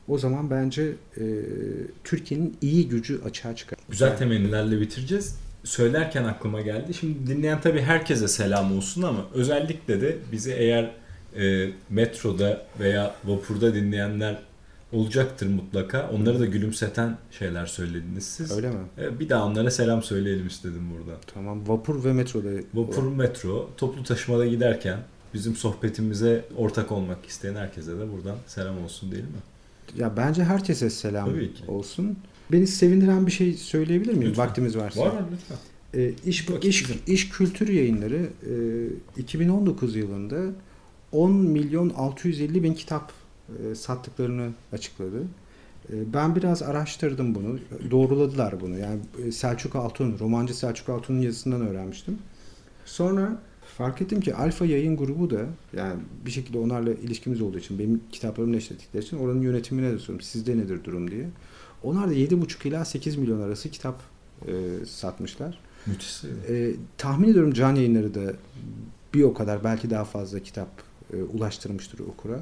o 0.07 0.17
zaman 0.17 0.51
bence 0.51 0.93
e, 1.17 1.23
Türkiye'nin 2.03 2.57
iyi 2.61 2.89
gücü 2.89 3.21
açığa 3.25 3.55
çıkar. 3.55 3.79
Güzel 3.89 4.17
temennilerle 4.17 4.81
bitireceğiz. 4.81 5.35
Söylerken 5.63 6.23
aklıma 6.23 6.61
geldi. 6.61 6.93
Şimdi 6.93 7.27
dinleyen 7.27 7.61
tabii 7.61 7.81
herkese 7.81 8.27
selam 8.27 8.77
olsun 8.77 9.01
ama 9.01 9.25
özellikle 9.33 10.01
de 10.01 10.17
bizi 10.31 10.51
eğer 10.51 10.91
e, 11.37 11.69
metroda 11.89 12.65
veya 12.79 13.15
vapurda 13.25 13.75
dinleyenler 13.75 14.39
olacaktır 14.91 15.47
mutlaka. 15.47 16.09
Onları 16.09 16.39
da 16.39 16.45
gülümseten 16.45 17.17
şeyler 17.31 17.65
söylediniz 17.65 18.25
siz. 18.25 18.51
Öyle 18.51 18.69
mi? 18.69 18.75
E, 18.97 19.19
bir 19.19 19.29
daha 19.29 19.45
onlara 19.45 19.71
selam 19.71 20.03
söyleyelim 20.03 20.47
istedim 20.47 20.83
burada. 20.97 21.17
Tamam. 21.33 21.67
Vapur 21.67 22.03
ve 22.03 22.13
metroda. 22.13 22.49
Vapur, 22.73 23.03
metro. 23.03 23.69
Toplu 23.77 24.03
taşımada 24.03 24.45
giderken 24.45 24.99
bizim 25.33 25.55
sohbetimize 25.55 26.45
ortak 26.57 26.91
olmak 26.91 27.25
isteyen 27.25 27.55
herkese 27.55 27.91
de 27.91 28.11
buradan 28.13 28.35
selam 28.47 28.83
olsun 28.83 29.11
değil 29.11 29.23
mi? 29.23 29.29
Ya 29.97 30.17
bence 30.17 30.43
herkese 30.43 30.89
selam 30.89 31.29
olsun. 31.67 32.17
Beni 32.51 32.67
sevindiren 32.67 33.27
bir 33.27 33.31
şey 33.31 33.53
söyleyebilir 33.53 34.13
miyim? 34.13 34.29
Lütfen. 34.29 34.45
Vaktimiz 34.45 34.77
varsa. 34.77 35.01
Var 35.01 35.13
lütfen. 35.31 35.57
E, 35.93 36.13
iş, 36.25 36.47
iş, 36.61 36.85
iş 37.07 37.29
Kültür 37.29 37.67
Yayınları 37.67 38.29
e, 39.17 39.21
2019 39.21 39.95
yılında 39.95 40.53
10 41.11 41.31
milyon 41.31 41.89
650 41.89 42.63
bin 42.63 42.73
kitap 42.73 43.11
e, 43.49 43.75
sattıklarını 43.75 44.49
açıkladı. 44.73 45.21
E, 45.93 46.13
ben 46.13 46.35
biraz 46.35 46.63
araştırdım 46.63 47.35
bunu. 47.35 47.59
Doğruladılar 47.91 48.61
bunu. 48.61 48.77
Yani 48.77 48.99
e, 49.25 49.31
Selçuk 49.31 49.75
Altun, 49.75 50.19
romancı 50.19 50.57
Selçuk 50.57 50.89
Altun'un 50.89 51.21
yazısından 51.21 51.61
öğrenmiştim. 51.61 52.17
Sonra 52.85 53.41
fark 53.77 54.01
ettim 54.01 54.21
ki 54.21 54.35
Alfa 54.35 54.65
Yayın 54.65 54.97
Grubu 54.97 55.29
da 55.29 55.45
yani 55.73 56.01
bir 56.25 56.31
şekilde 56.31 56.57
onlarla 56.57 56.93
ilişkimiz 56.93 57.41
olduğu 57.41 57.57
için 57.57 57.79
benim 57.79 58.01
kitaplarımı 58.11 58.53
neşrettikleri 58.53 59.03
için 59.03 59.17
oranın 59.17 59.41
yönetimine 59.41 59.91
de 59.91 59.99
soruyorum. 59.99 60.25
Sizde 60.25 60.57
nedir 60.57 60.83
durum 60.83 61.11
diye. 61.11 61.27
Onlar 61.83 62.09
da 62.09 62.13
7,5 62.13 62.67
ila 62.67 62.85
8 62.85 63.15
milyon 63.15 63.41
arası 63.41 63.69
kitap 63.69 64.01
e, 64.47 64.51
satmışlar. 64.85 65.59
Müthiş. 65.85 66.23
E, 66.49 66.71
tahmin 66.97 67.29
ediyorum 67.29 67.53
can 67.53 67.75
yayınları 67.75 68.15
da 68.15 68.33
bir 69.13 69.23
o 69.23 69.33
kadar 69.33 69.63
belki 69.63 69.89
daha 69.89 70.05
fazla 70.05 70.39
kitap 70.39 70.69
e, 71.13 71.15
ulaştırmıştır 71.23 71.99
okura. 71.99 72.39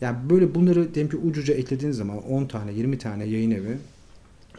Yani 0.00 0.30
böyle 0.30 0.54
bunları 0.54 0.94
diyelim 0.94 1.10
ki 1.10 1.16
ucuca 1.16 1.54
eklediğiniz 1.54 1.96
zaman 1.96 2.22
10 2.22 2.46
tane 2.46 2.72
20 2.72 2.98
tane 2.98 3.24
yayın 3.24 3.50
evi 3.50 3.78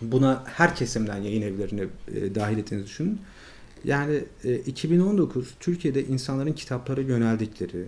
buna 0.01 0.43
her 0.45 0.75
kesimden 0.75 1.17
yayın 1.17 1.41
evlerini 1.41 1.87
e, 2.15 2.35
dahil 2.35 2.57
ettiğinizi 2.57 2.87
düşünün. 2.87 3.19
Yani 3.83 4.23
e, 4.43 4.55
2019 4.55 5.53
Türkiye'de 5.59 6.05
insanların 6.05 6.53
kitaplara 6.53 7.01
yöneldikleri, 7.01 7.85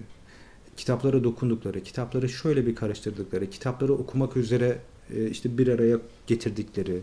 kitaplara 0.77 1.23
dokundukları, 1.23 1.83
kitapları 1.83 2.29
şöyle 2.29 2.67
bir 2.67 2.75
karıştırdıkları, 2.75 3.49
kitapları 3.49 3.93
okumak 3.93 4.37
üzere 4.37 4.79
e, 5.15 5.29
işte 5.29 5.57
bir 5.57 5.67
araya 5.67 5.97
getirdikleri 6.27 7.01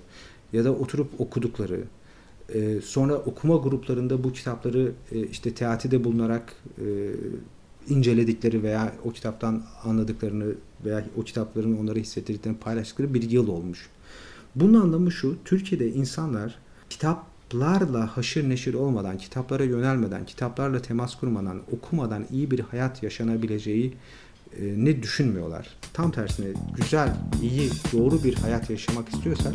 ya 0.53 0.65
da 0.65 0.73
oturup 0.73 1.21
okudukları, 1.21 1.81
e, 2.55 2.81
sonra 2.81 3.15
okuma 3.15 3.57
gruplarında 3.57 4.25
bu 4.25 4.33
kitapları 4.33 4.93
e, 5.13 5.27
işte 5.27 5.55
teatide 5.55 6.05
bulunarak 6.05 6.55
e, 6.79 7.11
inceledikleri 7.89 8.63
veya 8.63 8.95
o 9.05 9.11
kitaptan 9.11 9.65
anladıklarını 9.85 10.55
veya 10.85 11.05
o 11.17 11.23
kitapların 11.23 11.79
onları 11.79 11.99
hissettirdiklerini 11.99 12.59
paylaştıkları 12.59 13.15
bir 13.15 13.31
yıl 13.31 13.49
olmuş. 13.49 13.89
Bunun 14.55 14.81
anlamı 14.81 15.13
şu, 15.13 15.37
Türkiye'de 15.45 15.93
insanlar 15.93 16.59
kitaplarla 17.51 18.17
haşır 18.17 18.49
neşir 18.49 18.75
olmadan, 18.75 19.19
kitaplara 19.19 19.65
yönelmeden, 19.65 20.27
kitaplarla 20.27 20.83
temas 20.83 21.15
kurmadan, 21.15 21.61
okumadan 21.73 22.27
iyi 22.31 22.51
bir 22.51 22.61
hayat 22.61 23.03
yaşanabileceği 23.03 23.95
e, 24.61 24.63
ne 24.77 25.03
düşünmüyorlar. 25.03 25.69
Tam 25.93 26.11
tersine 26.11 26.47
güzel, 26.77 27.17
iyi, 27.43 27.71
doğru 27.93 28.25
bir 28.25 28.35
hayat 28.35 28.71
yaşamak 28.71 29.09
istiyorsak 29.09 29.53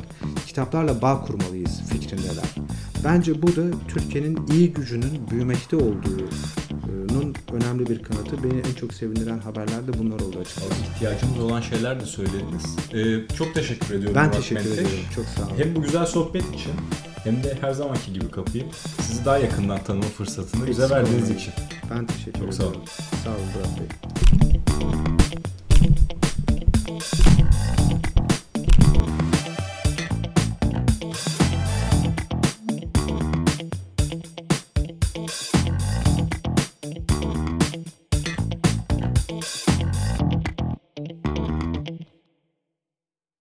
kitaplarla 0.47 1.01
bağ 1.01 1.21
kurmalıyız 1.21 1.81
fikrindeler. 1.89 2.55
Bence 3.03 3.41
bu 3.41 3.47
da 3.47 3.63
Türkiye'nin 3.87 4.47
iyi 4.53 4.73
gücünün 4.73 5.29
büyümekte 5.31 5.75
olduğunun 5.75 7.35
önemli 7.53 7.89
bir 7.89 8.03
kanıtı. 8.03 8.43
Beni 8.43 8.59
en 8.59 8.73
çok 8.73 8.93
sevindiren 8.93 9.39
haberler 9.39 9.87
de 9.87 9.99
bunlar 9.99 10.19
oldu 10.19 10.39
açıkçası. 10.39 10.81
İhtiyacımız 10.95 11.39
olan 11.39 11.61
şeyler 11.61 11.99
de 11.99 12.05
söylediniz. 12.05 12.75
Ee, 12.93 13.35
çok 13.35 13.53
teşekkür 13.53 13.95
ediyorum. 13.95 14.15
Ben 14.15 14.31
teşekkür 14.31 14.71
ederim. 14.71 14.87
Çok 15.15 15.25
sağ 15.25 15.47
olun. 15.47 15.57
Hem 15.57 15.75
bu 15.75 15.81
güzel 15.81 16.05
sohbet 16.05 16.55
için 16.55 16.71
hem 17.25 17.43
de 17.43 17.57
her 17.61 17.71
zamanki 17.71 18.13
gibi 18.13 18.31
kapıyı 18.31 18.65
sizi 19.01 19.25
daha 19.25 19.37
yakından 19.37 19.83
tanıma 19.83 20.05
fırsatını 20.05 20.67
bize 20.67 20.89
verdiğiniz 20.89 21.29
için. 21.29 21.53
Ben 21.91 22.05
teşekkür 22.05 22.31
ederim. 22.31 22.45
Çok 22.45 22.53
sağ 22.53 22.63
olun. 22.63 22.83
Sağ 23.23 23.29
olun 23.29 23.47
Burak 23.55 23.79
Bey. 23.79 23.87